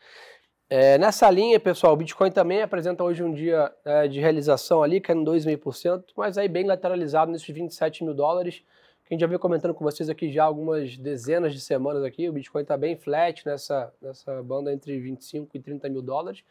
É, 0.68 0.98
nessa 0.98 1.30
linha, 1.30 1.60
pessoal, 1.60 1.92
o 1.92 1.96
Bitcoin 1.96 2.30
também 2.30 2.62
apresenta 2.62 3.04
hoje 3.04 3.22
um 3.22 3.32
dia 3.32 3.72
é, 3.84 4.08
de 4.08 4.18
realização 4.18 4.82
ali, 4.82 5.00
caindo 5.00 5.30
2,5%, 5.30 6.04
mas 6.16 6.38
aí 6.38 6.48
bem 6.48 6.64
lateralizado 6.66 7.30
nesses 7.30 7.48
27 7.48 8.02
mil 8.02 8.14
dólares, 8.14 8.64
que 9.04 9.12
a 9.12 9.14
gente 9.14 9.20
já 9.20 9.26
veio 9.26 9.38
comentando 9.38 9.74
com 9.74 9.84
vocês 9.84 10.08
aqui 10.08 10.32
já 10.32 10.44
algumas 10.44 10.96
dezenas 10.96 11.52
de 11.52 11.60
semanas 11.60 12.02
aqui, 12.02 12.28
o 12.28 12.32
Bitcoin 12.32 12.62
está 12.62 12.76
bem 12.76 12.96
flat 12.96 13.44
nessa, 13.44 13.92
nessa 14.00 14.42
banda 14.42 14.72
entre 14.72 14.98
25 14.98 15.56
e 15.56 15.60
30 15.60 15.88
mil 15.90 16.00
dólares 16.00 16.42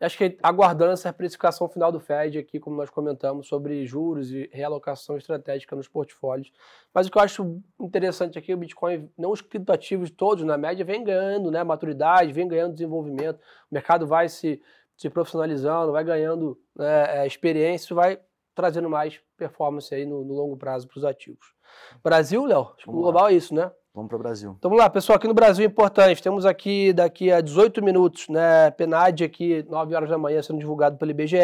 acho 0.00 0.18
que 0.18 0.38
aguardando 0.42 0.92
essa 0.92 1.12
precificação 1.12 1.68
final 1.68 1.90
do 1.90 1.98
Fed 1.98 2.38
aqui, 2.38 2.60
como 2.60 2.76
nós 2.76 2.90
comentamos, 2.90 3.48
sobre 3.48 3.86
juros 3.86 4.30
e 4.30 4.48
realocação 4.52 5.16
estratégica 5.16 5.74
nos 5.74 5.88
portfólios. 5.88 6.52
Mas 6.92 7.06
o 7.06 7.10
que 7.10 7.18
eu 7.18 7.22
acho 7.22 7.62
interessante 7.80 8.38
aqui, 8.38 8.52
o 8.52 8.56
Bitcoin, 8.56 9.10
não 9.16 9.30
os 9.30 9.40
criptoativos 9.40 10.10
todos, 10.10 10.44
na 10.44 10.58
média, 10.58 10.84
vem 10.84 11.02
ganhando 11.02 11.50
né, 11.50 11.64
maturidade, 11.64 12.32
vem 12.32 12.46
ganhando 12.46 12.74
desenvolvimento, 12.74 13.38
o 13.70 13.74
mercado 13.74 14.06
vai 14.06 14.28
se, 14.28 14.60
se 14.96 15.08
profissionalizando, 15.08 15.92
vai 15.92 16.04
ganhando 16.04 16.58
né, 16.74 17.22
é, 17.22 17.26
experiência, 17.26 17.94
vai 17.94 18.20
trazendo 18.54 18.88
mais 18.88 19.20
performance 19.36 19.94
aí 19.94 20.04
no, 20.04 20.24
no 20.24 20.34
longo 20.34 20.56
prazo 20.56 20.88
para 20.88 20.98
os 20.98 21.04
ativos. 21.04 21.54
Brasil, 22.02 22.44
Léo? 22.44 22.72
Acho 22.74 22.84
que 22.84 22.90
o 22.90 22.92
global 22.92 23.28
é 23.28 23.34
isso, 23.34 23.54
né? 23.54 23.70
Vamos 23.96 24.10
para 24.10 24.16
o 24.16 24.18
Brasil. 24.18 24.54
Então 24.58 24.68
vamos 24.68 24.84
lá, 24.84 24.90
pessoal, 24.90 25.16
aqui 25.16 25.26
no 25.26 25.32
Brasil 25.32 25.64
é 25.64 25.66
importante. 25.66 26.22
Temos 26.22 26.44
aqui 26.44 26.92
daqui 26.92 27.32
a 27.32 27.40
18 27.40 27.82
minutos, 27.82 28.28
né? 28.28 28.70
PNAD 28.72 29.24
aqui, 29.24 29.64
9 29.70 29.94
horas 29.94 30.10
da 30.10 30.18
manhã, 30.18 30.42
sendo 30.42 30.58
divulgado 30.58 30.98
pelo 30.98 31.10
IBGE, 31.12 31.38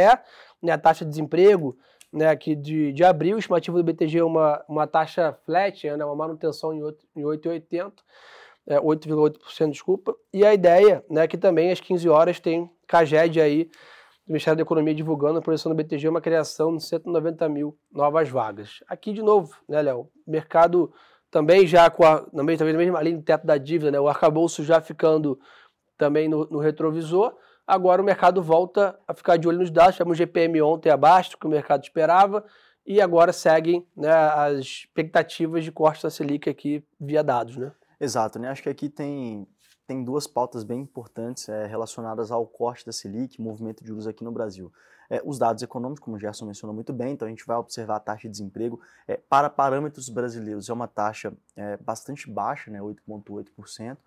né? 0.63 0.73
A 0.73 0.77
taxa 0.77 1.03
de 1.03 1.11
desemprego, 1.11 1.75
né? 2.13 2.29
Aqui 2.29 2.55
de, 2.55 2.93
de 2.93 3.03
abril, 3.03 3.39
estimativa 3.39 3.79
do 3.79 3.83
BTG 3.83 4.19
é 4.19 4.23
uma, 4.25 4.63
uma 4.69 4.87
taxa 4.87 5.33
flat, 5.47 5.83
né? 5.97 6.05
Uma 6.05 6.15
manutenção 6.15 6.75
em 6.75 7.23
8,80. 7.23 7.91
É, 8.67 8.79
8,8%, 8.79 9.71
desculpa. 9.71 10.15
E 10.31 10.45
a 10.45 10.53
ideia, 10.53 11.03
né, 11.09 11.27
que 11.27 11.39
também 11.39 11.73
às 11.73 11.81
15 11.81 12.07
horas 12.11 12.39
tem 12.39 12.71
Caged 12.87 13.41
aí, 13.41 13.65
do 14.27 14.29
Ministério 14.29 14.59
da 14.59 14.63
Economia 14.63 14.95
divulgando 14.95 15.39
a 15.39 15.43
projeção 15.43 15.73
do 15.73 15.75
BTG 15.75 16.07
uma 16.07 16.21
criação 16.21 16.77
de 16.77 16.85
190 16.85 17.49
mil 17.49 17.77
novas 17.91 18.29
vagas. 18.29 18.85
Aqui 18.87 19.13
de 19.15 19.23
novo, 19.23 19.57
né, 19.67 19.81
Léo? 19.81 20.09
Mercado 20.27 20.93
também 21.33 21.67
já 21.67 21.91
com 21.91 22.05
a, 22.05 22.21
também, 22.21 22.59
também 22.59 22.75
na 22.75 22.79
mesma 22.79 23.03
linha 23.03 23.17
de 23.17 23.25
teto 23.25 23.47
da 23.47 23.57
dívida, 23.57 23.91
né? 23.91 23.99
O 23.99 24.07
arcabouço 24.07 24.63
já 24.63 24.81
ficando 24.83 25.41
também 25.97 26.29
no, 26.29 26.47
no, 26.47 26.59
retrovisor. 26.59 27.35
Agora 27.67 28.03
o 28.03 28.05
mercado 28.05 28.43
volta 28.43 28.99
a 29.09 29.15
ficar 29.15 29.39
de 29.39 29.49
olho 29.49 29.59
nos 29.59 29.71
dados. 29.71 29.97
Tivemos 29.97 30.19
GPM 30.19 30.61
ontem 30.61 30.91
abaixo 30.91 31.31
do 31.31 31.39
que 31.39 31.47
o 31.47 31.51
mercado 31.51 31.83
esperava 31.83 32.45
e 32.85 33.01
agora 33.01 33.33
seguem 33.33 33.87
né, 33.97 34.13
as 34.13 34.59
expectativas 34.59 35.65
de 35.65 35.73
corte 35.73 36.03
da 36.03 36.11
Selic 36.11 36.51
aqui 36.51 36.85
via 37.01 37.25
dados, 37.25 37.57
né? 37.57 37.73
Exato, 37.99 38.39
né? 38.39 38.49
Acho 38.49 38.65
que 38.65 38.69
aqui 38.69 38.91
tem, 38.91 39.47
tem 39.87 40.05
duas 40.05 40.27
pautas 40.27 40.65
bem 40.65 40.81
importantes 40.81 41.49
é, 41.49 41.67
relacionadas 41.67 42.31
ao 42.31 42.47
corte 42.47 42.85
da 42.85 42.93
Selic, 42.93 43.41
movimento 43.41 43.83
de 43.83 43.89
juros 43.89 44.07
aqui 44.07 44.23
no 44.23 44.33
Brasil. 44.33 44.71
É, 45.13 45.21
os 45.27 45.39
dados 45.39 45.63
econômicos, 45.63 46.03
como 46.03 46.17
o 46.17 46.19
Gerson 46.19 46.47
mencionou 46.47 46.75
muito 46.75 46.91
bem, 46.91 47.13
então 47.13 47.29
a 47.29 47.31
gente 47.31 47.45
vai 47.45 47.59
observar 47.59 47.97
a 47.97 48.01
taxa 48.01 48.23
de 48.23 48.31
desemprego. 48.31 48.81
É, 49.07 49.19
para 49.19 49.51
parâmetros 49.51 50.09
brasileiros, 50.09 50.71
é 50.71 50.73
uma 50.73 50.89
taxa 50.89 51.35
é, 51.55 51.77
bastante 51.77 52.31
baixa, 52.31 52.71
né, 52.71 52.81
8,8%, 52.81 53.99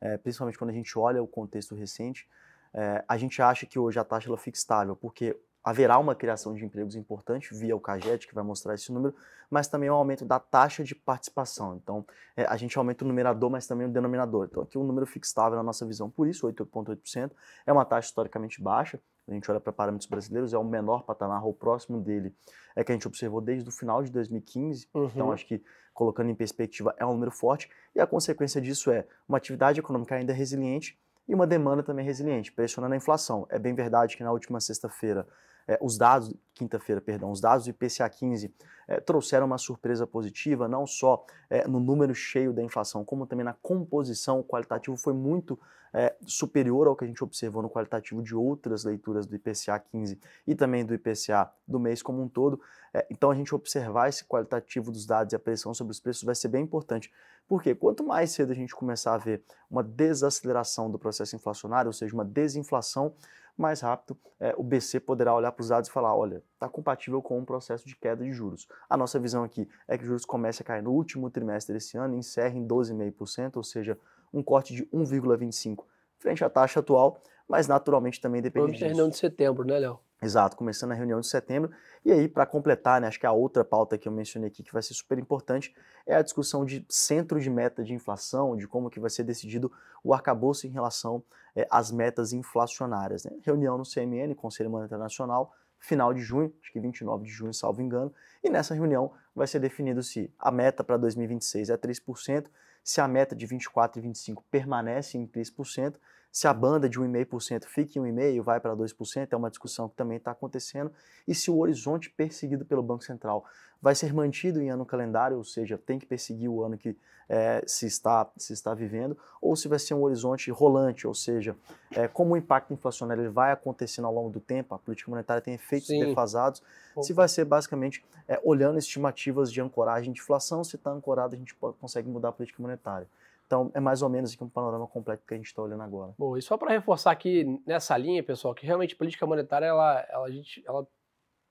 é, 0.00 0.16
principalmente 0.16 0.56
quando 0.56 0.70
a 0.70 0.72
gente 0.72 0.98
olha 0.98 1.22
o 1.22 1.26
contexto 1.26 1.74
recente. 1.74 2.26
É, 2.72 3.04
a 3.06 3.18
gente 3.18 3.42
acha 3.42 3.66
que 3.66 3.78
hoje 3.78 3.98
a 3.98 4.04
taxa 4.04 4.30
ela 4.30 4.38
fica 4.38 4.56
estável, 4.56 4.96
porque 4.96 5.38
haverá 5.64 5.98
uma 5.98 6.14
criação 6.14 6.52
de 6.52 6.62
empregos 6.62 6.94
importante 6.94 7.54
via 7.54 7.74
o 7.74 7.80
CAGED, 7.80 8.26
que 8.26 8.34
vai 8.34 8.44
mostrar 8.44 8.74
esse 8.74 8.92
número, 8.92 9.14
mas 9.50 9.66
também 9.66 9.90
um 9.90 9.94
aumento 9.94 10.22
da 10.22 10.38
taxa 10.38 10.84
de 10.84 10.94
participação. 10.94 11.80
Então, 11.82 12.04
é, 12.36 12.44
a 12.44 12.56
gente 12.56 12.76
aumenta 12.76 13.02
o 13.02 13.08
numerador, 13.08 13.48
mas 13.48 13.66
também 13.66 13.86
o 13.86 13.90
denominador. 13.90 14.46
Então, 14.50 14.62
aqui 14.62 14.76
o 14.76 14.84
número 14.84 15.06
fica 15.06 15.26
estável 15.26 15.56
na 15.56 15.62
nossa 15.62 15.86
visão, 15.86 16.10
por 16.10 16.28
isso, 16.28 16.46
8,8%. 16.46 17.30
É 17.66 17.72
uma 17.72 17.84
taxa 17.86 18.08
historicamente 18.08 18.62
baixa, 18.62 19.00
a 19.26 19.32
gente 19.32 19.50
olha 19.50 19.58
para 19.58 19.72
parâmetros 19.72 20.08
brasileiros, 20.08 20.52
é 20.52 20.58
o 20.58 20.64
menor 20.64 21.02
patamar, 21.04 21.42
ou 21.46 21.54
próximo 21.54 21.98
dele, 21.98 22.34
é 22.76 22.84
que 22.84 22.92
a 22.92 22.94
gente 22.94 23.08
observou 23.08 23.40
desde 23.40 23.66
o 23.66 23.72
final 23.72 24.02
de 24.02 24.10
2015. 24.10 24.86
Uhum. 24.92 25.04
Então, 25.06 25.32
acho 25.32 25.46
que, 25.46 25.62
colocando 25.94 26.28
em 26.28 26.34
perspectiva, 26.34 26.94
é 26.98 27.06
um 27.06 27.12
número 27.12 27.30
forte. 27.30 27.70
E 27.94 28.00
a 28.00 28.06
consequência 28.06 28.60
disso 28.60 28.90
é 28.90 29.06
uma 29.26 29.38
atividade 29.38 29.80
econômica 29.80 30.14
ainda 30.14 30.34
resiliente 30.34 30.98
e 31.26 31.34
uma 31.34 31.46
demanda 31.46 31.82
também 31.82 32.04
resiliente, 32.04 32.52
pressionando 32.52 32.92
a 32.92 32.96
inflação. 32.98 33.46
É 33.48 33.58
bem 33.58 33.74
verdade 33.74 34.14
que 34.14 34.22
na 34.22 34.30
última 34.30 34.60
sexta-feira 34.60 35.26
é, 35.66 35.78
os 35.80 35.96
dados, 35.96 36.34
quinta-feira, 36.54 37.00
perdão, 37.00 37.30
os 37.30 37.40
dados 37.40 37.64
do 37.64 37.70
IPCA 37.70 38.08
15 38.08 38.54
é, 38.86 39.00
trouxeram 39.00 39.46
uma 39.46 39.58
surpresa 39.58 40.06
positiva, 40.06 40.68
não 40.68 40.86
só 40.86 41.24
é, 41.48 41.66
no 41.66 41.80
número 41.80 42.14
cheio 42.14 42.52
da 42.52 42.62
inflação, 42.62 43.04
como 43.04 43.26
também 43.26 43.44
na 43.44 43.54
composição, 43.54 44.40
o 44.40 44.44
qualitativo 44.44 44.96
foi 44.96 45.12
muito 45.12 45.58
é, 45.94 46.14
superior 46.26 46.88
ao 46.88 46.96
que 46.96 47.04
a 47.04 47.06
gente 47.06 47.22
observou 47.22 47.62
no 47.62 47.70
qualitativo 47.70 48.20
de 48.20 48.34
outras 48.34 48.84
leituras 48.84 49.26
do 49.26 49.36
IPCA 49.36 49.78
15 49.78 50.18
e 50.44 50.54
também 50.54 50.84
do 50.84 50.92
IPCA 50.92 51.48
do 51.66 51.78
mês 51.78 52.02
como 52.02 52.20
um 52.20 52.28
todo. 52.28 52.60
É, 52.92 53.06
então 53.08 53.30
a 53.30 53.34
gente 53.34 53.54
observar 53.54 54.08
esse 54.08 54.24
qualitativo 54.24 54.90
dos 54.90 55.06
dados 55.06 55.32
e 55.32 55.36
a 55.36 55.38
pressão 55.38 55.72
sobre 55.72 55.92
os 55.92 56.00
preços 56.00 56.24
vai 56.24 56.34
ser 56.34 56.48
bem 56.48 56.64
importante, 56.64 57.12
porque 57.46 57.74
quanto 57.76 58.04
mais 58.04 58.32
cedo 58.32 58.50
a 58.50 58.54
gente 58.54 58.74
começar 58.74 59.14
a 59.14 59.18
ver 59.18 59.42
uma 59.70 59.84
desaceleração 59.84 60.90
do 60.90 60.98
processo 60.98 61.36
inflacionário, 61.36 61.88
ou 61.88 61.92
seja, 61.92 62.12
uma 62.12 62.24
desinflação, 62.24 63.14
mais 63.56 63.80
rápido 63.80 64.16
é, 64.40 64.54
o 64.56 64.62
BC 64.62 65.00
poderá 65.00 65.34
olhar 65.34 65.52
para 65.52 65.62
os 65.62 65.68
dados 65.68 65.88
e 65.88 65.92
falar, 65.92 66.14
olha, 66.14 66.42
está 66.54 66.68
compatível 66.68 67.22
com 67.22 67.38
um 67.38 67.44
processo 67.44 67.86
de 67.86 67.96
queda 67.96 68.24
de 68.24 68.32
juros. 68.32 68.66
A 68.88 68.96
nossa 68.96 69.18
visão 69.18 69.44
aqui 69.44 69.68
é 69.86 69.96
que 69.96 70.02
os 70.02 70.08
juros 70.08 70.24
comecem 70.24 70.62
a 70.64 70.66
cair 70.66 70.82
no 70.82 70.92
último 70.92 71.30
trimestre 71.30 71.72
desse 71.72 71.96
ano 71.96 72.14
e 72.14 72.18
encerre 72.18 72.58
em 72.58 72.66
12,5%, 72.66 73.56
ou 73.56 73.62
seja, 73.62 73.98
um 74.32 74.42
corte 74.42 74.74
de 74.74 74.84
1,25% 74.86 75.84
frente 76.18 76.42
à 76.42 76.48
taxa 76.48 76.80
atual, 76.80 77.20
mas 77.46 77.68
naturalmente 77.68 78.20
também 78.20 78.40
depende 78.40 78.64
Vamos 78.64 78.78
disso. 78.78 78.86
reunião 78.86 79.08
de 79.10 79.16
setembro, 79.16 79.66
né, 79.66 79.78
Léo? 79.78 79.98
Exato, 80.22 80.56
começando 80.56 80.92
a 80.92 80.94
reunião 80.94 81.20
de 81.20 81.26
setembro. 81.26 81.70
E 82.04 82.12
aí, 82.12 82.28
para 82.28 82.44
completar, 82.44 83.00
né, 83.00 83.08
acho 83.08 83.18
que 83.18 83.26
a 83.26 83.32
outra 83.32 83.64
pauta 83.64 83.96
que 83.96 84.06
eu 84.06 84.12
mencionei 84.12 84.48
aqui 84.48 84.62
que 84.62 84.72
vai 84.72 84.82
ser 84.82 84.92
super 84.92 85.18
importante 85.18 85.74
é 86.06 86.14
a 86.14 86.22
discussão 86.22 86.62
de 86.62 86.84
centro 86.86 87.40
de 87.40 87.48
meta 87.48 87.82
de 87.82 87.94
inflação, 87.94 88.54
de 88.56 88.68
como 88.68 88.90
que 88.90 89.00
vai 89.00 89.08
ser 89.08 89.24
decidido 89.24 89.72
o 90.02 90.12
arcabouço 90.12 90.66
em 90.66 90.70
relação 90.70 91.24
é, 91.56 91.66
às 91.70 91.90
metas 91.90 92.34
inflacionárias. 92.34 93.24
Né? 93.24 93.30
Reunião 93.42 93.78
no 93.78 93.84
CMN, 93.84 94.34
Conselho 94.34 94.68
Monetário 94.68 95.02
Nacional, 95.02 95.54
final 95.78 96.12
de 96.12 96.20
junho, 96.20 96.52
acho 96.60 96.72
que 96.72 96.78
29 96.78 97.24
de 97.24 97.30
junho, 97.30 97.54
salvo 97.54 97.80
engano, 97.80 98.12
e 98.42 98.50
nessa 98.50 98.74
reunião 98.74 99.12
vai 99.34 99.46
ser 99.46 99.58
definido 99.58 100.02
se 100.02 100.32
a 100.38 100.50
meta 100.50 100.84
para 100.84 100.98
2026 100.98 101.70
é 101.70 101.76
3%, 101.76 102.46
se 102.82 103.00
a 103.00 103.08
meta 103.08 103.34
de 103.34 103.46
24 103.46 103.98
e 103.98 104.02
25 104.02 104.44
permanece 104.50 105.16
em 105.16 105.26
3%, 105.26 105.94
se 106.34 106.48
a 106.48 106.52
banda 106.52 106.88
de 106.88 106.98
1,5% 106.98 107.64
fica 107.66 107.96
em 107.96 108.02
1,5%, 108.02 108.42
vai 108.42 108.58
para 108.58 108.74
2%, 108.74 109.28
é 109.30 109.36
uma 109.36 109.48
discussão 109.48 109.88
que 109.88 109.94
também 109.94 110.16
está 110.16 110.32
acontecendo. 110.32 110.90
E 111.28 111.32
se 111.32 111.48
o 111.48 111.58
horizonte 111.58 112.10
perseguido 112.10 112.64
pelo 112.64 112.82
Banco 112.82 113.04
Central 113.04 113.44
vai 113.80 113.94
ser 113.94 114.12
mantido 114.12 114.60
em 114.60 114.68
ano 114.68 114.84
calendário, 114.84 115.36
ou 115.36 115.44
seja, 115.44 115.78
tem 115.78 115.96
que 115.96 116.04
perseguir 116.04 116.50
o 116.50 116.64
ano 116.64 116.76
que 116.76 116.96
é, 117.28 117.62
se, 117.68 117.86
está, 117.86 118.28
se 118.36 118.52
está 118.52 118.74
vivendo, 118.74 119.16
ou 119.40 119.54
se 119.54 119.68
vai 119.68 119.78
ser 119.78 119.94
um 119.94 120.02
horizonte 120.02 120.50
rolante, 120.50 121.06
ou 121.06 121.14
seja, 121.14 121.54
é, 121.92 122.08
como 122.08 122.34
o 122.34 122.36
impacto 122.36 122.74
inflacionário 122.74 123.22
ele 123.22 123.30
vai 123.30 123.52
acontecendo 123.52 124.06
ao 124.06 124.12
longo 124.12 124.30
do 124.30 124.40
tempo, 124.40 124.74
a 124.74 124.78
política 124.78 125.08
monetária 125.08 125.40
tem 125.40 125.54
efeitos 125.54 125.86
Sim. 125.86 126.04
defasados, 126.04 126.60
se 127.00 127.12
vai 127.12 127.28
ser 127.28 127.44
basicamente 127.44 128.04
é, 128.26 128.40
olhando 128.42 128.76
estimativas 128.76 129.52
de 129.52 129.60
ancoragem 129.60 130.12
de 130.12 130.20
inflação, 130.20 130.64
se 130.64 130.74
está 130.74 130.90
ancorado 130.90 131.36
a 131.36 131.38
gente 131.38 131.54
pode, 131.54 131.76
consegue 131.76 132.08
mudar 132.08 132.30
a 132.30 132.32
política 132.32 132.60
monetária. 132.60 133.06
Então, 133.46 133.70
é 133.74 133.80
mais 133.80 134.02
ou 134.02 134.08
menos 134.08 134.32
aqui 134.32 134.42
um 134.42 134.48
panorama 134.48 134.86
completo 134.86 135.24
que 135.26 135.34
a 135.34 135.36
gente 135.36 135.46
está 135.46 135.62
olhando 135.62 135.82
agora. 135.82 136.14
Bom, 136.18 136.36
e 136.36 136.42
só 136.42 136.56
para 136.56 136.70
reforçar 136.70 137.10
aqui 137.10 137.60
nessa 137.66 137.96
linha, 137.96 138.22
pessoal, 138.22 138.54
que 138.54 138.66
realmente 138.66 138.96
política 138.96 139.26
monetária, 139.26 139.66
ela, 139.66 140.06
ela, 140.08 140.26
a 140.26 140.30
gente, 140.30 140.64
ela 140.66 140.86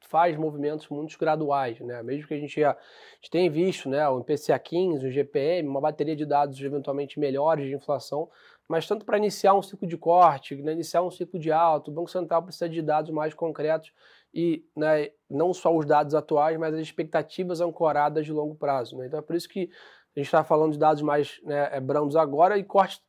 faz 0.07 0.35
movimentos 0.37 0.87
muito 0.89 1.17
graduais, 1.17 1.79
né? 1.79 2.03
Mesmo 2.03 2.27
que 2.27 2.33
a 2.33 2.37
gente, 2.37 2.63
a 2.63 2.77
gente 3.15 3.31
tenha 3.31 3.49
visto, 3.49 3.89
né, 3.89 4.07
o 4.09 4.19
IPCA 4.19 4.59
15, 4.59 5.07
o 5.07 5.11
GPM, 5.11 5.67
uma 5.67 5.81
bateria 5.81 6.15
de 6.15 6.25
dados 6.25 6.59
eventualmente 6.59 7.19
melhores 7.19 7.67
de 7.67 7.75
inflação, 7.75 8.29
mas 8.67 8.87
tanto 8.87 9.05
para 9.05 9.17
iniciar 9.17 9.53
um 9.53 9.61
ciclo 9.61 9.87
de 9.87 9.97
corte, 9.97 10.55
né, 10.55 10.73
iniciar 10.73 11.01
um 11.01 11.11
ciclo 11.11 11.39
de 11.39 11.51
alto, 11.51 11.89
o 11.89 11.93
Banco 11.93 12.09
Central 12.09 12.43
precisa 12.43 12.69
de 12.69 12.81
dados 12.81 13.11
mais 13.11 13.33
concretos 13.33 13.93
e 14.33 14.65
né, 14.75 15.11
não 15.29 15.53
só 15.53 15.75
os 15.75 15.85
dados 15.85 16.15
atuais, 16.15 16.57
mas 16.57 16.73
as 16.73 16.81
expectativas 16.81 17.61
ancoradas 17.61 18.25
de 18.25 18.31
longo 18.31 18.55
prazo. 18.55 18.97
Né? 18.97 19.07
Então 19.07 19.19
é 19.19 19.21
por 19.21 19.35
isso 19.35 19.47
que 19.47 19.69
a 20.15 20.19
gente 20.19 20.27
está 20.27 20.43
falando 20.43 20.73
de 20.73 20.79
dados 20.79 21.01
mais 21.01 21.39
né, 21.43 21.69
é, 21.71 21.79
brandos 21.79 22.15
agora 22.15 22.57
e 22.57 22.63
corte 22.63 23.01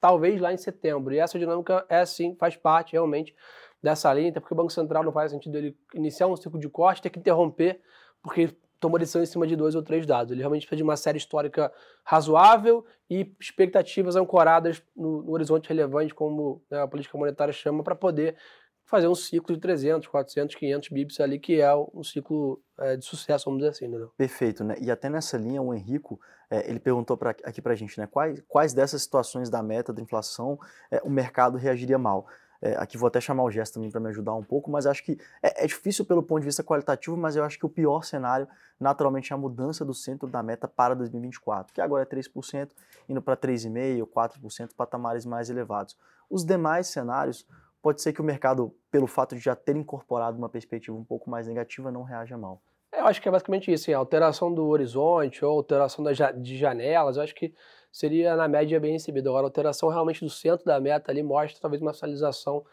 talvez 0.00 0.40
lá 0.40 0.52
em 0.52 0.56
setembro. 0.56 1.14
E 1.14 1.18
essa 1.18 1.38
dinâmica 1.38 1.84
é 1.88 2.04
sim, 2.04 2.36
faz 2.38 2.56
parte 2.56 2.92
realmente 2.92 3.34
dessa 3.82 4.12
linha, 4.12 4.30
até 4.30 4.40
porque 4.40 4.54
o 4.54 4.56
Banco 4.56 4.72
Central 4.72 5.02
não 5.02 5.12
faz 5.12 5.32
sentido 5.32 5.56
ele 5.56 5.76
iniciar 5.94 6.26
um 6.26 6.36
ciclo 6.36 6.58
de 6.58 6.68
corte, 6.68 7.02
ter 7.02 7.10
que 7.10 7.18
interromper, 7.18 7.80
porque 8.22 8.56
tomou 8.78 8.98
decisão 8.98 9.22
em 9.22 9.26
cima 9.26 9.46
de 9.46 9.54
dois 9.54 9.74
ou 9.76 9.82
três 9.82 10.04
dados. 10.04 10.32
Ele 10.32 10.40
realmente 10.40 10.68
de 10.74 10.82
uma 10.82 10.96
série 10.96 11.18
histórica 11.18 11.72
razoável 12.04 12.84
e 13.08 13.32
expectativas 13.40 14.16
ancoradas 14.16 14.82
no, 14.94 15.22
no 15.22 15.32
horizonte 15.32 15.68
relevante, 15.68 16.12
como 16.12 16.62
né, 16.68 16.80
a 16.80 16.88
política 16.88 17.16
monetária 17.16 17.52
chama, 17.52 17.84
para 17.84 17.94
poder 17.94 18.36
fazer 18.84 19.08
um 19.08 19.14
ciclo 19.14 19.54
de 19.54 19.60
300, 19.60 20.08
400, 20.08 20.54
500 20.54 20.88
bips 20.90 21.20
ali, 21.20 21.38
que 21.38 21.60
é 21.60 21.74
um 21.74 22.02
ciclo 22.02 22.62
é, 22.78 22.96
de 22.96 23.04
sucesso, 23.04 23.46
vamos 23.46 23.60
dizer 23.60 23.70
assim, 23.70 23.88
né? 23.88 24.06
Perfeito, 24.16 24.62
né? 24.64 24.76
E 24.80 24.90
até 24.90 25.08
nessa 25.08 25.36
linha, 25.36 25.62
o 25.62 25.72
Henrico, 25.72 26.20
é, 26.50 26.68
ele 26.68 26.78
perguntou 26.78 27.16
pra, 27.16 27.30
aqui 27.30 27.62
pra 27.62 27.74
gente, 27.74 27.98
né? 27.98 28.06
Quais, 28.06 28.42
quais 28.46 28.74
dessas 28.74 29.02
situações 29.02 29.48
da 29.48 29.62
meta 29.62 29.92
da 29.92 30.02
inflação 30.02 30.58
é, 30.90 31.00
o 31.02 31.10
mercado 31.10 31.56
reagiria 31.56 31.98
mal? 31.98 32.26
É, 32.62 32.76
aqui 32.76 32.96
vou 32.96 33.08
até 33.08 33.20
chamar 33.20 33.42
o 33.42 33.50
Gesto 33.50 33.74
também 33.74 33.90
para 33.90 34.00
me 34.00 34.08
ajudar 34.10 34.34
um 34.34 34.42
pouco, 34.42 34.70
mas 34.70 34.86
acho 34.86 35.02
que 35.02 35.18
é, 35.42 35.64
é, 35.64 35.66
difícil 35.66 36.04
pelo 36.04 36.22
ponto 36.22 36.40
de 36.40 36.46
vista 36.46 36.62
qualitativo, 36.62 37.16
mas 37.16 37.34
eu 37.34 37.42
acho 37.42 37.58
que 37.58 37.66
o 37.66 37.68
pior 37.68 38.04
cenário, 38.04 38.46
naturalmente, 38.78 39.32
é 39.32 39.34
a 39.34 39.38
mudança 39.38 39.84
do 39.84 39.92
centro 39.92 40.28
da 40.28 40.44
meta 40.44 40.68
para 40.68 40.94
2024, 40.94 41.74
que 41.74 41.80
agora 41.80 42.04
é 42.04 42.06
3%, 42.06 42.70
indo 43.08 43.20
para 43.20 43.36
3,5%, 43.36 44.06
4%, 44.06 44.70
patamares 44.76 45.26
mais 45.26 45.50
elevados. 45.50 45.98
Os 46.30 46.44
demais 46.44 46.86
cenários, 46.86 47.44
pode 47.82 48.00
ser 48.00 48.12
que 48.12 48.20
o 48.20 48.24
mercado, 48.24 48.72
pelo 48.90 49.08
fato 49.08 49.34
de 49.34 49.40
já 49.42 49.56
ter 49.56 49.76
incorporado 49.76 50.38
uma 50.38 50.48
perspectiva 50.48 50.96
um 50.96 51.04
pouco 51.04 51.28
mais 51.28 51.48
negativa, 51.48 51.90
não 51.90 52.04
reaja 52.04 52.38
mal. 52.38 52.62
É, 52.92 53.00
eu 53.00 53.06
acho 53.06 53.20
que 53.20 53.28
é 53.28 53.32
basicamente 53.32 53.72
isso, 53.72 53.92
a 53.92 53.96
alteração 53.96 54.54
do 54.54 54.66
horizonte 54.66 55.44
ou 55.44 55.50
alteração 55.50 56.04
de 56.36 56.56
janelas, 56.56 57.16
eu 57.16 57.22
acho 57.22 57.34
que 57.34 57.52
seria 57.90 58.36
na 58.36 58.46
média 58.46 58.78
bem 58.78 58.92
recebido. 58.92 59.28
Agora, 59.28 59.44
a 59.44 59.48
alteração 59.48 59.88
realmente 59.88 60.24
do 60.24 60.30
centro 60.30 60.64
da 60.64 60.78
meta 60.78 61.10
ali 61.10 61.22
mostra 61.22 61.60
talvez 61.60 61.82
uma 61.82 61.92
sinalização 61.92 62.64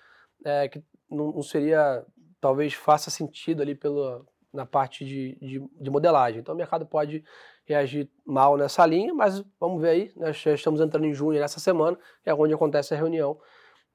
é, 0.45 0.67
que 0.67 0.83
não, 1.09 1.31
não, 1.31 1.41
seria, 1.41 2.05
talvez 2.39 2.73
faça 2.73 3.09
sentido 3.09 3.61
ali 3.61 3.75
pelo, 3.75 4.25
na 4.53 4.65
parte 4.65 5.03
de, 5.03 5.37
de, 5.41 5.69
de, 5.79 5.89
modelagem. 5.89 6.41
Então 6.41 6.53
o 6.53 6.57
mercado 6.57 6.85
pode 6.85 7.23
reagir 7.65 8.09
mal 8.25 8.57
nessa 8.57 8.85
linha, 8.85 9.13
mas 9.13 9.43
vamos 9.59 9.81
ver 9.81 9.89
aí, 9.89 10.11
né? 10.15 10.31
já 10.33 10.53
estamos 10.53 10.79
entrando 10.81 11.05
em 11.05 11.13
junho 11.13 11.39
nessa 11.39 11.59
semana, 11.59 11.97
é 12.25 12.33
onde 12.33 12.53
acontece 12.53 12.93
a 12.93 12.97
reunião. 12.97 13.39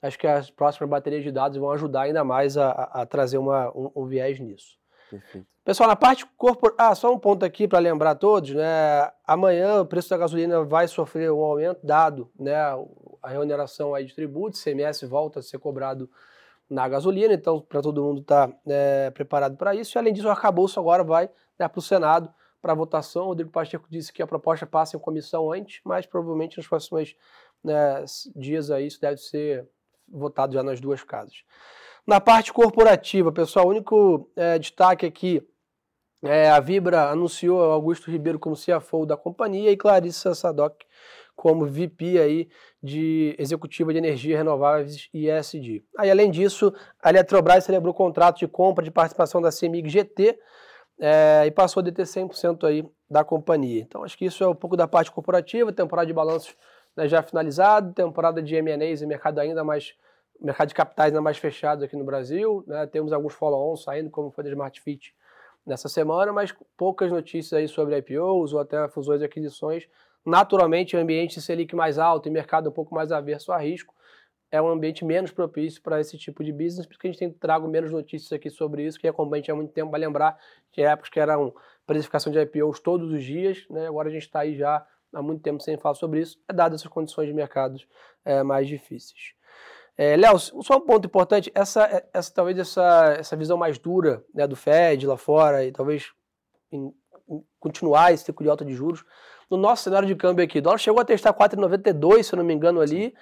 Acho 0.05 0.19
que 0.19 0.27
as 0.27 0.51
próximas 0.51 0.91
baterias 0.91 1.23
de 1.23 1.33
dados 1.33 1.57
vão 1.57 1.71
ajudar 1.71 2.03
ainda 2.03 2.23
mais 2.23 2.59
a, 2.59 2.71
a 2.71 3.07
trazer 3.07 3.39
uma, 3.39 3.71
um, 3.71 3.91
um 3.97 4.07
viés 4.07 4.39
nisso. 4.39 4.77
Perfeito. 5.11 5.47
Pessoal, 5.65 5.89
na 5.89 5.97
parte 5.97 6.27
corporativa, 6.37 6.91
ah, 6.91 6.95
só 6.95 7.11
um 7.11 7.19
ponto 7.19 7.43
aqui 7.43 7.67
para 7.67 7.79
lembrar 7.79 8.11
a 8.11 8.15
todos, 8.15 8.51
né? 8.51 9.11
Amanhã 9.27 9.81
o 9.81 9.87
preço 9.87 10.11
da 10.11 10.19
gasolina 10.19 10.63
vai 10.63 10.87
sofrer 10.87 11.33
um 11.33 11.41
aumento, 11.41 11.81
dado 11.83 12.31
né, 12.39 12.55
a 13.23 13.31
remuneração 13.31 13.95
aí 13.95 14.05
de 14.05 14.15
tributos, 14.15 14.63
CMS 14.63 15.01
volta 15.05 15.39
a 15.39 15.43
ser 15.43 15.59
cobrado 15.59 16.11
na 16.69 16.87
gasolina, 16.87 17.33
então 17.33 17.63
para 17.63 17.81
todo 17.81 18.03
mundo 18.03 18.21
estar 18.21 18.49
tá, 18.49 18.55
é, 18.67 19.11
preparado 19.11 19.57
para 19.57 19.75
isso. 19.75 19.97
E 19.97 19.99
além 19.99 20.13
disso, 20.13 20.29
o 20.29 20.31
arcabouço 20.31 20.79
agora 20.79 21.03
vai 21.03 21.31
né, 21.59 21.67
para 21.67 21.79
o 21.79 21.83
Senado 21.83 22.31
para 22.61 22.75
votação. 22.75 23.25
O 23.25 23.29
Rodrigo 23.29 23.51
Pacheco 23.51 23.87
disse 23.89 24.13
que 24.13 24.23
a 24.23 24.27
proposta 24.27 24.67
passa 24.67 24.99
em 24.99 25.01
comissão 25.01 25.51
antes, 25.51 25.81
mas 25.83 26.05
provavelmente 26.05 26.59
nos 26.59 26.69
próximos 26.69 27.17
né, 27.63 28.05
dias 28.37 28.71
aí 28.71 28.87
isso 28.87 29.01
deve 29.01 29.17
ser 29.17 29.67
votado 30.09 30.55
já 30.55 30.63
nas 30.63 30.81
duas 30.81 31.03
casas. 31.03 31.43
Na 32.07 32.21
parte 32.21 32.53
corporativa, 32.53 33.33
pessoal, 33.33 33.67
o 33.67 33.71
único 33.71 34.31
é, 34.37 34.59
destaque 34.59 35.07
aqui 35.07 35.43
é 36.23 36.51
a 36.51 36.61
Vibra 36.61 37.11
anunciou 37.11 37.61
Augusto 37.63 38.11
Ribeiro 38.11 38.39
como 38.39 38.57
CFO 38.57 39.05
da 39.05 39.17
companhia 39.17 39.71
e 39.71 39.77
Clarissa 39.77 40.35
Sadoc 40.35 40.83
como 41.37 41.67
VP 41.67 42.19
aí 42.19 42.49
de 42.83 43.35
executiva 43.39 43.93
de 43.93 43.99
energia 43.99 44.37
renováveis 44.37 45.09
e 45.13 45.29
ESG. 45.29 45.85
Aí, 45.99 46.11
além 46.11 46.31
disso, 46.31 46.73
a 47.03 47.11
Eletrobras 47.11 47.65
celebrou 47.65 47.93
o 47.93 47.97
contrato 47.97 48.39
de 48.39 48.47
compra 48.47 48.85
de 48.85 48.91
participação 48.91 49.41
da 49.41 49.51
CEMIG 49.51 49.89
GT 49.89 50.39
é, 51.01 51.45
e 51.47 51.51
passou 51.51 51.81
a 51.81 51.85
deter 51.85 52.07
100% 52.07 52.65
aí 52.65 52.89
da 53.11 53.25
companhia. 53.25 53.83
Então, 53.83 54.05
acho 54.05 54.17
que 54.17 54.25
isso 54.25 54.45
é 54.45 54.49
um 54.49 54.55
pouco 54.55 54.77
da 54.77 54.87
parte 54.87 55.11
corporativa, 55.11 55.73
temporada 55.73 56.07
de 56.07 56.13
balanços 56.13 56.55
né, 56.97 57.09
já 57.09 57.23
finalizado, 57.23 57.93
temporada 57.93 58.43
de 58.43 58.55
M&As 58.55 59.01
e 59.03 59.07
mercado 59.07 59.39
ainda 59.39 59.65
mais 59.65 59.95
mercado 60.41 60.69
de 60.69 60.75
capitais 60.75 61.09
ainda 61.09 61.21
mais 61.21 61.39
fechado 61.39 61.85
aqui 61.85 61.97
no 61.97 62.05
Brasil, 62.05 62.65
né? 62.67 62.87
temos 62.87 63.13
alguns 63.13 63.35
follow-ons 63.35 63.83
saindo, 63.85 64.11
como 64.11 64.31
foi 64.31 64.45
da 64.45 64.51
Smart 64.51 64.81
Fit 64.81 65.15
nessa 65.65 65.89
semana, 65.89 66.33
mas 66.33 66.55
poucas 66.77 67.11
notícias 67.11 67.53
aí 67.53 67.69
sobre 67.69 67.97
IPOs 67.99 68.53
ou 68.53 68.61
até 68.61 68.87
fusões 68.89 69.23
e 69.23 69.25
aquisições. 69.25 69.89
Naturalmente, 70.25 70.97
o 70.97 70.99
ambiente 70.99 71.41
Selic 71.41 71.75
mais 71.75 71.99
alto 71.99 72.29
e 72.29 72.31
mercado 72.31 72.69
um 72.69 72.73
pouco 72.73 72.95
mais 72.95 73.13
averso 73.13 73.53
a 73.53 73.59
risco 73.59 73.95
é 74.51 74.63
um 74.63 74.69
ambiente 74.69 75.05
menos 75.05 75.33
propício 75.33 75.83
para 75.83 76.01
esse 76.01 76.17
tipo 76.17 76.45
de 76.45 76.53
business, 76.53 76.87
porque 76.87 77.09
a 77.09 77.11
gente 77.11 77.19
tem 77.19 77.31
trago 77.31 77.67
menos 77.67 77.91
notícias 77.91 78.33
aqui 78.33 78.49
sobre 78.49 78.85
isso, 78.85 79.01
que 79.01 79.09
acompanha 79.09 79.43
há 79.49 79.55
muito 79.55 79.73
tempo, 79.73 79.91
vai 79.91 79.99
lembrar 79.99 80.39
que 80.71 80.81
épocas 80.81 81.11
que 81.11 81.19
eram 81.19 81.53
precificação 81.85 82.33
de 82.33 82.41
IPOs 82.41 82.79
todos 82.79 83.11
os 83.11 83.25
dias, 83.25 83.67
né? 83.69 83.89
agora 83.89 84.09
a 84.09 84.13
gente 84.13 84.23
está 84.23 84.41
aí 84.41 84.55
já 84.55 84.87
há 85.15 85.23
muito 85.23 85.43
tempo 85.43 85.63
sem 85.63 85.77
falar 85.77 85.95
sobre 85.95 86.21
isso, 86.21 86.39
é 86.49 86.53
dado 86.53 86.75
essas 86.75 86.89
condições 86.89 87.27
de 87.27 87.33
mercados 87.33 87.87
é, 88.25 88.43
mais 88.43 88.67
difíceis. 88.67 89.35
É, 89.97 90.17
Léo, 90.17 90.39
só 90.39 90.77
um 90.77 90.81
ponto 90.81 91.07
importante, 91.07 91.53
essa, 91.55 91.85
é, 91.85 92.09
essa 92.13 92.33
talvez 92.35 92.59
essa, 92.59 93.15
essa 93.19 93.37
visão 93.37 93.57
mais 93.57 93.79
dura 93.79 94.25
né, 94.35 94.47
do 94.47 94.57
Fed 94.57 95.07
lá 95.07 95.17
fora 95.17 95.65
e 95.65 95.71
talvez 95.71 96.13
em, 96.73 96.93
em 97.29 97.45
continuar 97.61 98.13
esse 98.13 98.25
ciclo 98.25 98.43
de 98.43 98.51
alta 98.51 98.65
de 98.65 98.75
juros, 98.75 99.05
no 99.49 99.57
nosso 99.57 99.85
cenário 99.85 100.09
de 100.09 100.17
câmbio 100.17 100.45
aqui, 100.45 100.59
o 100.59 100.63
dólar 100.63 100.79
chegou 100.79 101.01
a 101.01 101.05
testar 101.05 101.33
4,92, 101.33 102.23
se 102.25 102.35
eu 102.35 102.39
não 102.39 102.45
me 102.45 102.53
engano 102.53 102.81
ali, 102.81 103.15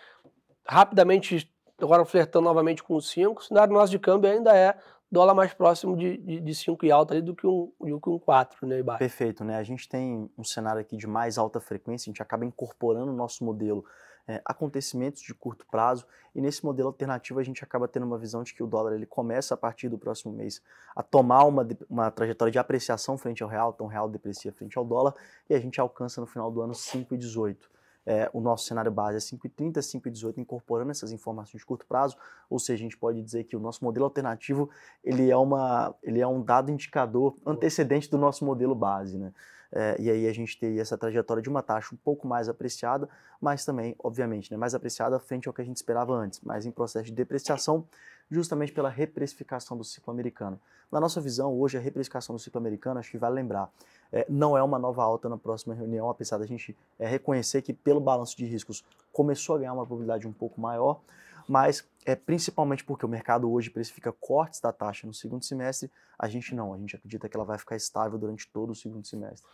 rapidamente 0.66 1.50
agora 1.78 2.04
flertando 2.04 2.44
novamente 2.44 2.82
com 2.82 2.94
os 2.94 3.10
5, 3.10 3.40
o 3.40 3.44
cenário 3.44 3.74
nosso 3.74 3.90
de 3.90 3.98
câmbio 3.98 4.30
ainda 4.30 4.56
é 4.56 4.76
dólar 5.12 5.34
mais 5.34 5.52
próximo 5.52 5.94
de 5.94 6.54
5 6.54 6.86
e 6.86 6.90
alta 6.90 7.12
ali 7.12 7.20
do 7.20 7.36
que 7.36 7.46
um, 7.46 7.70
do 7.78 8.00
que 8.00 8.08
um 8.08 8.18
4, 8.18 8.66
né, 8.66 8.82
baixo. 8.82 8.98
Perfeito, 8.98 9.44
né? 9.44 9.56
A 9.56 9.62
gente 9.62 9.86
tem 9.86 10.30
um 10.38 10.42
cenário 10.42 10.80
aqui 10.80 10.96
de 10.96 11.06
mais 11.06 11.36
alta 11.36 11.60
frequência, 11.60 12.08
a 12.08 12.10
gente 12.10 12.22
acaba 12.22 12.46
incorporando 12.46 13.12
o 13.12 13.14
nosso 13.14 13.44
modelo 13.44 13.84
é, 14.26 14.40
acontecimentos 14.42 15.20
de 15.20 15.34
curto 15.34 15.66
prazo 15.70 16.06
e 16.34 16.40
nesse 16.40 16.64
modelo 16.64 16.88
alternativo 16.88 17.38
a 17.38 17.42
gente 17.42 17.62
acaba 17.62 17.86
tendo 17.86 18.06
uma 18.06 18.16
visão 18.16 18.42
de 18.42 18.54
que 18.54 18.62
o 18.62 18.66
dólar 18.66 18.94
ele 18.94 19.04
começa 19.04 19.52
a 19.52 19.56
partir 19.56 19.90
do 19.90 19.98
próximo 19.98 20.32
mês 20.32 20.62
a 20.96 21.02
tomar 21.02 21.44
uma, 21.44 21.66
uma 21.90 22.10
trajetória 22.10 22.50
de 22.50 22.58
apreciação 22.58 23.18
frente 23.18 23.42
ao 23.42 23.48
real, 23.48 23.72
então 23.74 23.86
o 23.86 23.90
real 23.90 24.08
deprecia 24.08 24.52
frente 24.52 24.78
ao 24.78 24.84
dólar 24.84 25.14
e 25.50 25.54
a 25.54 25.60
gente 25.60 25.78
alcança 25.78 26.22
no 26.22 26.26
final 26.26 26.50
do 26.50 26.62
ano 26.62 26.72
5,18. 26.72 27.58
É, 28.04 28.28
o 28.32 28.40
nosso 28.40 28.66
cenário 28.66 28.90
base 28.90 29.16
é 29.16 29.20
5,30, 29.20 29.78
5,18, 29.78 30.38
incorporando 30.38 30.90
essas 30.90 31.12
informações 31.12 31.60
de 31.60 31.66
curto 31.66 31.86
prazo, 31.86 32.16
ou 32.50 32.58
seja, 32.58 32.80
a 32.80 32.84
gente 32.84 32.96
pode 32.96 33.22
dizer 33.22 33.44
que 33.44 33.56
o 33.56 33.60
nosso 33.60 33.84
modelo 33.84 34.04
alternativo 34.04 34.68
ele 35.04 35.30
é, 35.30 35.36
uma, 35.36 35.94
ele 36.02 36.20
é 36.20 36.26
um 36.26 36.42
dado 36.42 36.70
indicador 36.70 37.36
antecedente 37.46 38.10
do 38.10 38.18
nosso 38.18 38.44
modelo 38.44 38.74
base. 38.74 39.16
Né? 39.16 39.32
É, 39.72 39.96
e 39.98 40.10
aí 40.10 40.28
a 40.28 40.32
gente 40.34 40.58
teria 40.58 40.82
essa 40.82 40.98
trajetória 40.98 41.42
de 41.42 41.48
uma 41.48 41.62
taxa 41.62 41.94
um 41.94 41.98
pouco 41.98 42.28
mais 42.28 42.48
apreciada, 42.48 43.08
mas 43.40 43.64
também, 43.64 43.96
obviamente, 43.98 44.50
né, 44.50 44.56
mais 44.56 44.74
apreciada 44.74 45.18
frente 45.18 45.48
ao 45.48 45.54
que 45.54 45.62
a 45.62 45.64
gente 45.64 45.76
esperava 45.76 46.12
antes, 46.14 46.40
mas 46.42 46.66
em 46.66 46.70
processo 46.70 47.06
de 47.06 47.12
depreciação, 47.12 47.84
justamente 48.30 48.72
pela 48.72 48.88
reprecificação 48.88 49.76
do 49.76 49.84
ciclo 49.84 50.12
americano. 50.12 50.60
Na 50.90 51.00
nossa 51.00 51.20
visão, 51.20 51.58
hoje, 51.58 51.78
a 51.78 51.80
reprecificação 51.80 52.36
do 52.36 52.38
ciclo 52.38 52.58
americano, 52.58 53.00
acho 53.00 53.10
que 53.10 53.16
vale 53.16 53.34
lembrar, 53.34 53.70
é, 54.12 54.26
não 54.28 54.56
é 54.56 54.62
uma 54.62 54.78
nova 54.78 55.02
alta 55.02 55.26
na 55.26 55.38
próxima 55.38 55.74
reunião, 55.74 56.10
apesar 56.10 56.36
da 56.36 56.44
gente 56.44 56.76
é, 56.98 57.06
reconhecer 57.06 57.62
que, 57.62 57.72
pelo 57.72 57.98
balanço 57.98 58.36
de 58.36 58.44
riscos, 58.44 58.84
começou 59.10 59.56
a 59.56 59.58
ganhar 59.58 59.72
uma 59.72 59.86
probabilidade 59.86 60.26
um 60.26 60.32
pouco 60.32 60.60
maior, 60.60 61.00
mas 61.48 61.88
é 62.04 62.14
principalmente 62.14 62.84
porque 62.84 63.06
o 63.06 63.08
mercado 63.08 63.50
hoje 63.50 63.70
precifica 63.70 64.12
cortes 64.12 64.60
da 64.60 64.72
taxa 64.72 65.06
no 65.06 65.14
segundo 65.14 65.44
semestre, 65.44 65.90
a 66.18 66.28
gente 66.28 66.54
não, 66.54 66.74
a 66.74 66.78
gente 66.78 66.96
acredita 66.96 67.28
que 67.28 67.36
ela 67.36 67.44
vai 67.44 67.58
ficar 67.58 67.76
estável 67.76 68.18
durante 68.18 68.48
todo 68.48 68.70
o 68.70 68.74
segundo 68.74 69.06
semestre. 69.06 69.46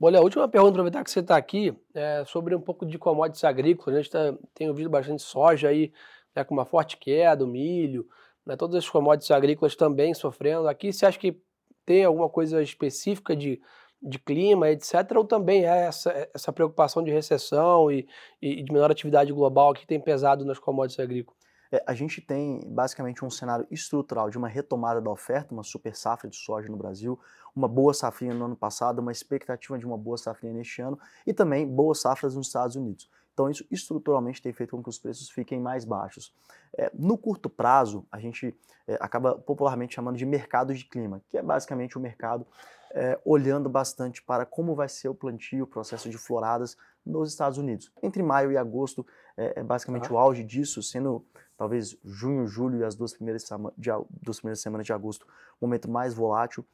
Olha, 0.00 0.18
a 0.18 0.22
última 0.22 0.48
pergunta, 0.48 0.72
aproveitar 0.72 1.04
que 1.04 1.10
você 1.10 1.20
está 1.20 1.36
aqui, 1.36 1.72
é 1.94 2.24
sobre 2.24 2.56
um 2.56 2.60
pouco 2.60 2.84
de 2.84 2.98
commodities 2.98 3.44
agrícolas. 3.44 3.94
A 3.94 4.02
gente 4.02 4.10
tá, 4.10 4.34
tem 4.52 4.68
ouvido 4.68 4.90
bastante 4.90 5.22
soja 5.22 5.68
aí, 5.68 5.92
né, 6.34 6.42
com 6.42 6.54
uma 6.54 6.64
forte 6.64 6.96
queda, 6.96 7.44
o 7.44 7.46
milho, 7.46 8.08
né, 8.44 8.56
todas 8.56 8.76
as 8.76 8.88
commodities 8.88 9.30
agrícolas 9.30 9.76
também 9.76 10.12
sofrendo. 10.12 10.66
Aqui 10.66 10.92
você 10.92 11.06
acha 11.06 11.18
que 11.18 11.40
tem 11.86 12.04
alguma 12.04 12.28
coisa 12.28 12.60
específica 12.60 13.36
de, 13.36 13.60
de 14.02 14.18
clima, 14.18 14.68
etc., 14.68 14.94
ou 15.16 15.24
também 15.24 15.64
é 15.64 15.86
essa, 15.86 16.28
essa 16.34 16.52
preocupação 16.52 17.02
de 17.02 17.10
recessão 17.10 17.90
e, 17.90 18.06
e 18.40 18.62
de 18.62 18.72
menor 18.72 18.90
atividade 18.90 19.32
global 19.32 19.72
que 19.72 19.86
tem 19.86 20.00
pesado 20.00 20.44
nas 20.44 20.58
commodities 20.58 20.98
agrícolas? 20.98 21.40
É, 21.72 21.82
a 21.86 21.94
gente 21.94 22.20
tem 22.20 22.60
basicamente 22.66 23.24
um 23.24 23.30
cenário 23.30 23.66
estrutural 23.70 24.28
de 24.28 24.36
uma 24.36 24.48
retomada 24.48 25.00
da 25.00 25.10
oferta, 25.10 25.54
uma 25.54 25.62
super 25.62 25.96
safra 25.96 26.28
de 26.28 26.36
soja 26.36 26.68
no 26.68 26.76
Brasil, 26.76 27.18
uma 27.56 27.66
boa 27.66 27.94
safrinha 27.94 28.34
no 28.34 28.44
ano 28.44 28.56
passado, 28.56 28.98
uma 28.98 29.12
expectativa 29.12 29.78
de 29.78 29.86
uma 29.86 29.96
boa 29.96 30.18
safrinha 30.18 30.52
neste 30.52 30.82
ano 30.82 30.98
e 31.26 31.32
também 31.32 31.66
boas 31.66 32.00
safras 32.00 32.34
nos 32.34 32.48
Estados 32.48 32.76
Unidos. 32.76 33.08
Então 33.32 33.48
isso 33.48 33.64
estruturalmente 33.70 34.42
tem 34.42 34.52
feito 34.52 34.76
com 34.76 34.82
que 34.82 34.88
os 34.88 34.98
preços 34.98 35.30
fiquem 35.30 35.60
mais 35.60 35.84
baixos. 35.84 36.34
É, 36.76 36.90
no 36.94 37.16
curto 37.16 37.48
prazo, 37.48 38.06
a 38.10 38.18
gente 38.18 38.54
é, 38.86 38.96
acaba 39.00 39.34
popularmente 39.34 39.94
chamando 39.94 40.16
de 40.16 40.26
mercado 40.26 40.74
de 40.74 40.84
clima, 40.84 41.22
que 41.28 41.38
é 41.38 41.42
basicamente 41.42 41.96
o 41.96 42.00
mercado 42.00 42.46
é, 42.94 43.18
olhando 43.24 43.68
bastante 43.68 44.22
para 44.22 44.44
como 44.44 44.74
vai 44.74 44.88
ser 44.88 45.08
o 45.08 45.14
plantio, 45.14 45.64
o 45.64 45.66
processo 45.66 46.10
de 46.10 46.18
floradas 46.18 46.76
nos 47.04 47.30
Estados 47.30 47.58
Unidos. 47.58 47.90
Entre 48.02 48.22
maio 48.22 48.52
e 48.52 48.56
agosto 48.56 49.06
é, 49.36 49.60
é 49.60 49.62
basicamente 49.62 50.10
uhum. 50.10 50.16
o 50.16 50.18
auge 50.18 50.44
disso, 50.44 50.82
sendo 50.82 51.24
talvez 51.56 51.96
junho, 52.04 52.46
julho 52.46 52.80
e 52.80 52.84
as 52.84 52.94
duas 52.94 53.12
primeiras, 53.12 53.44
de, 53.76 53.90
duas 54.20 54.38
primeiras 54.38 54.60
semanas 54.60 54.86
de 54.86 54.92
agosto 54.92 55.26
o 55.60 55.66
momento 55.66 55.90
mais 55.90 56.12
volátil. 56.12 56.64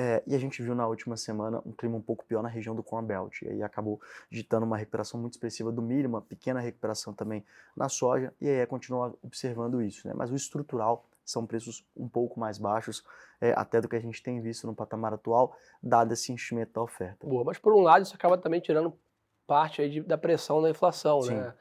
É, 0.00 0.22
e 0.28 0.34
a 0.36 0.38
gente 0.38 0.62
viu 0.62 0.76
na 0.76 0.86
última 0.86 1.16
semana 1.16 1.60
um 1.66 1.72
clima 1.72 1.96
um 1.96 2.00
pouco 2.00 2.24
pior 2.24 2.40
na 2.40 2.48
região 2.48 2.72
do 2.72 2.84
Corn 2.84 3.04
Belt. 3.04 3.42
E 3.42 3.48
aí 3.48 3.62
acabou 3.64 4.00
ditando 4.30 4.64
uma 4.64 4.76
recuperação 4.76 5.20
muito 5.20 5.32
expressiva 5.32 5.72
do 5.72 5.82
milho, 5.82 6.08
uma 6.08 6.22
pequena 6.22 6.60
recuperação 6.60 7.12
também 7.12 7.44
na 7.76 7.88
soja. 7.88 8.32
E 8.40 8.48
aí 8.48 8.58
é 8.58 8.66
continuar 8.66 9.12
observando 9.24 9.82
isso. 9.82 10.06
Né? 10.06 10.14
Mas 10.16 10.30
o 10.30 10.36
estrutural 10.36 11.04
são 11.24 11.44
preços 11.44 11.84
um 11.96 12.08
pouco 12.08 12.38
mais 12.38 12.58
baixos, 12.58 13.04
é, 13.40 13.52
até 13.56 13.80
do 13.80 13.88
que 13.88 13.96
a 13.96 14.00
gente 14.00 14.22
tem 14.22 14.40
visto 14.40 14.68
no 14.68 14.74
patamar 14.74 15.12
atual, 15.12 15.56
dado 15.82 16.12
esse 16.12 16.32
enchimento 16.32 16.74
da 16.74 16.82
oferta. 16.82 17.26
Boa, 17.26 17.42
mas 17.42 17.58
por 17.58 17.74
um 17.74 17.80
lado 17.80 18.04
isso 18.04 18.14
acaba 18.14 18.38
também 18.38 18.60
tirando 18.60 18.96
parte 19.48 19.82
aí 19.82 19.90
de, 19.90 20.00
da 20.00 20.16
pressão 20.16 20.62
da 20.62 20.70
inflação, 20.70 21.22
Sim. 21.22 21.34
né? 21.34 21.52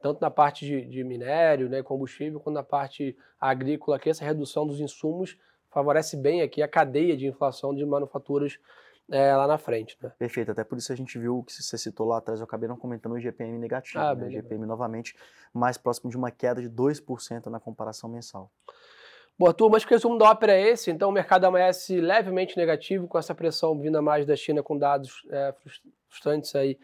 tanto 0.00 0.20
na 0.20 0.30
parte 0.30 0.66
de, 0.66 0.84
de 0.84 1.04
minério, 1.04 1.68
né, 1.68 1.82
combustível, 1.82 2.40
quanto 2.40 2.54
na 2.54 2.62
parte 2.64 3.16
agrícola, 3.40 3.98
que 3.98 4.10
essa 4.10 4.24
redução 4.24 4.66
dos 4.66 4.80
insumos 4.80 5.38
favorece 5.72 6.16
bem 6.16 6.42
aqui 6.42 6.62
a 6.62 6.68
cadeia 6.68 7.16
de 7.16 7.26
inflação 7.26 7.74
de 7.74 7.84
manufaturas 7.84 8.58
é, 9.10 9.34
lá 9.34 9.46
na 9.46 9.58
frente. 9.58 9.96
Né? 10.00 10.12
Perfeito, 10.18 10.52
até 10.52 10.62
por 10.62 10.78
isso 10.78 10.92
a 10.92 10.96
gente 10.96 11.18
viu 11.18 11.38
o 11.38 11.42
que 11.42 11.52
você 11.52 11.76
citou 11.76 12.06
lá 12.06 12.18
atrás, 12.18 12.40
eu 12.40 12.44
acabei 12.44 12.68
não 12.68 12.76
comentando 12.76 13.12
o 13.12 13.20
GPM 13.20 13.58
negativo, 13.58 13.98
ah, 13.98 14.14
né? 14.14 14.30
GPM 14.30 14.66
novamente 14.66 15.16
mais 15.52 15.76
próximo 15.76 16.10
de 16.10 16.16
uma 16.16 16.30
queda 16.30 16.60
de 16.60 16.70
2% 16.70 17.46
na 17.46 17.58
comparação 17.58 18.08
mensal. 18.08 18.50
Boa, 19.38 19.52
turma, 19.52 19.76
acho 19.76 19.86
que 19.86 19.94
o 19.94 19.96
resumo 19.96 20.18
da 20.18 20.30
ópera 20.30 20.52
é 20.52 20.68
esse, 20.68 20.90
então 20.90 21.08
o 21.08 21.12
mercado 21.12 21.44
amanhece 21.46 22.00
levemente 22.00 22.56
negativo, 22.56 23.08
com 23.08 23.18
essa 23.18 23.34
pressão 23.34 23.78
vinda 23.78 24.00
mais 24.00 24.26
da 24.26 24.36
China 24.36 24.62
com 24.62 24.78
dados 24.78 25.26
é, 25.30 25.54
frustrantes 26.08 26.54
aí 26.54 26.78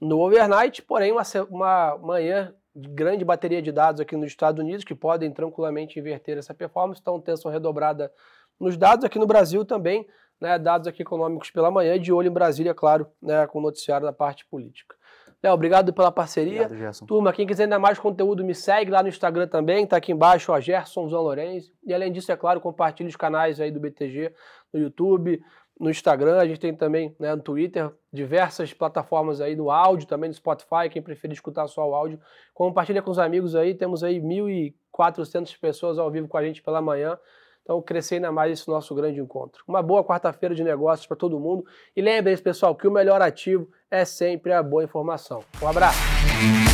no 0.00 0.20
overnight, 0.20 0.82
porém 0.82 1.12
uma, 1.12 1.22
uma 1.48 1.98
manhã 1.98 2.54
grande 2.74 3.24
bateria 3.24 3.62
de 3.62 3.70
dados 3.70 4.00
aqui 4.00 4.16
nos 4.16 4.26
Estados 4.26 4.62
Unidos 4.62 4.84
que 4.84 4.94
podem 4.94 5.30
tranquilamente 5.30 5.98
inverter 5.98 6.38
essa 6.38 6.52
performance, 6.52 7.00
então 7.00 7.20
tensão 7.20 7.50
redobrada 7.50 8.12
nos 8.58 8.76
dados 8.76 9.04
aqui 9.04 9.18
no 9.18 9.26
Brasil 9.26 9.64
também, 9.64 10.06
né, 10.40 10.58
dados 10.58 10.86
aqui 10.86 11.02
econômicos 11.02 11.50
pela 11.50 11.70
manhã, 11.70 11.98
de 11.98 12.12
olho 12.12 12.28
em 12.28 12.32
Brasília, 12.32 12.74
claro, 12.74 13.06
né, 13.22 13.46
com 13.46 13.58
o 13.58 13.62
noticiário 13.62 14.06
da 14.06 14.12
parte 14.12 14.44
política. 14.46 14.96
Léo, 15.42 15.52
obrigado 15.52 15.92
pela 15.92 16.10
parceria. 16.10 16.62
Obrigado, 16.62 16.78
Gerson. 16.78 17.06
Turma, 17.06 17.32
quem 17.32 17.46
quiser 17.46 17.64
ainda 17.64 17.78
mais 17.78 17.98
conteúdo, 17.98 18.42
me 18.42 18.54
segue 18.54 18.90
lá 18.90 19.02
no 19.02 19.08
Instagram 19.08 19.46
também, 19.46 19.86
tá 19.86 19.98
aqui 19.98 20.10
embaixo, 20.10 20.50
ó, 20.50 20.58
Gerson 20.58 21.08
Zan 21.08 21.20
Lourenço. 21.20 21.70
E 21.84 21.92
além 21.92 22.10
disso, 22.10 22.32
é 22.32 22.36
claro, 22.36 22.60
compartilhe 22.60 23.08
os 23.08 23.16
canais 23.16 23.60
aí 23.60 23.70
do 23.70 23.78
BTG 23.78 24.32
no 24.72 24.80
YouTube, 24.80 25.42
no 25.78 25.90
Instagram, 25.90 26.38
a 26.38 26.46
gente 26.46 26.60
tem 26.60 26.74
também 26.74 27.14
né, 27.18 27.34
no 27.34 27.42
Twitter, 27.42 27.90
diversas 28.12 28.72
plataformas 28.72 29.40
aí 29.40 29.56
no 29.56 29.70
áudio, 29.70 30.06
também 30.06 30.28
no 30.28 30.34
Spotify, 30.34 30.88
quem 30.90 31.02
preferir 31.02 31.34
escutar 31.34 31.66
só 31.66 31.88
o 31.88 31.94
áudio. 31.94 32.20
Compartilha 32.52 33.02
com 33.02 33.10
os 33.10 33.18
amigos 33.18 33.56
aí, 33.56 33.74
temos 33.74 34.04
aí 34.04 34.20
1.400 34.20 35.58
pessoas 35.58 35.98
ao 35.98 36.10
vivo 36.10 36.28
com 36.28 36.36
a 36.36 36.44
gente 36.44 36.62
pela 36.62 36.80
manhã. 36.80 37.18
Então, 37.62 37.80
crescer 37.80 38.16
ainda 38.16 38.30
mais 38.30 38.52
esse 38.52 38.68
nosso 38.68 38.94
grande 38.94 39.18
encontro. 39.18 39.64
Uma 39.66 39.82
boa 39.82 40.04
quarta-feira 40.04 40.54
de 40.54 40.62
negócios 40.62 41.06
para 41.06 41.16
todo 41.16 41.40
mundo. 41.40 41.64
E 41.96 42.02
lembrem-se, 42.02 42.42
pessoal, 42.42 42.76
que 42.76 42.86
o 42.86 42.90
melhor 42.90 43.22
ativo 43.22 43.68
é 43.90 44.04
sempre 44.04 44.52
a 44.52 44.62
boa 44.62 44.84
informação. 44.84 45.42
Um 45.62 45.68
abraço! 45.68 46.73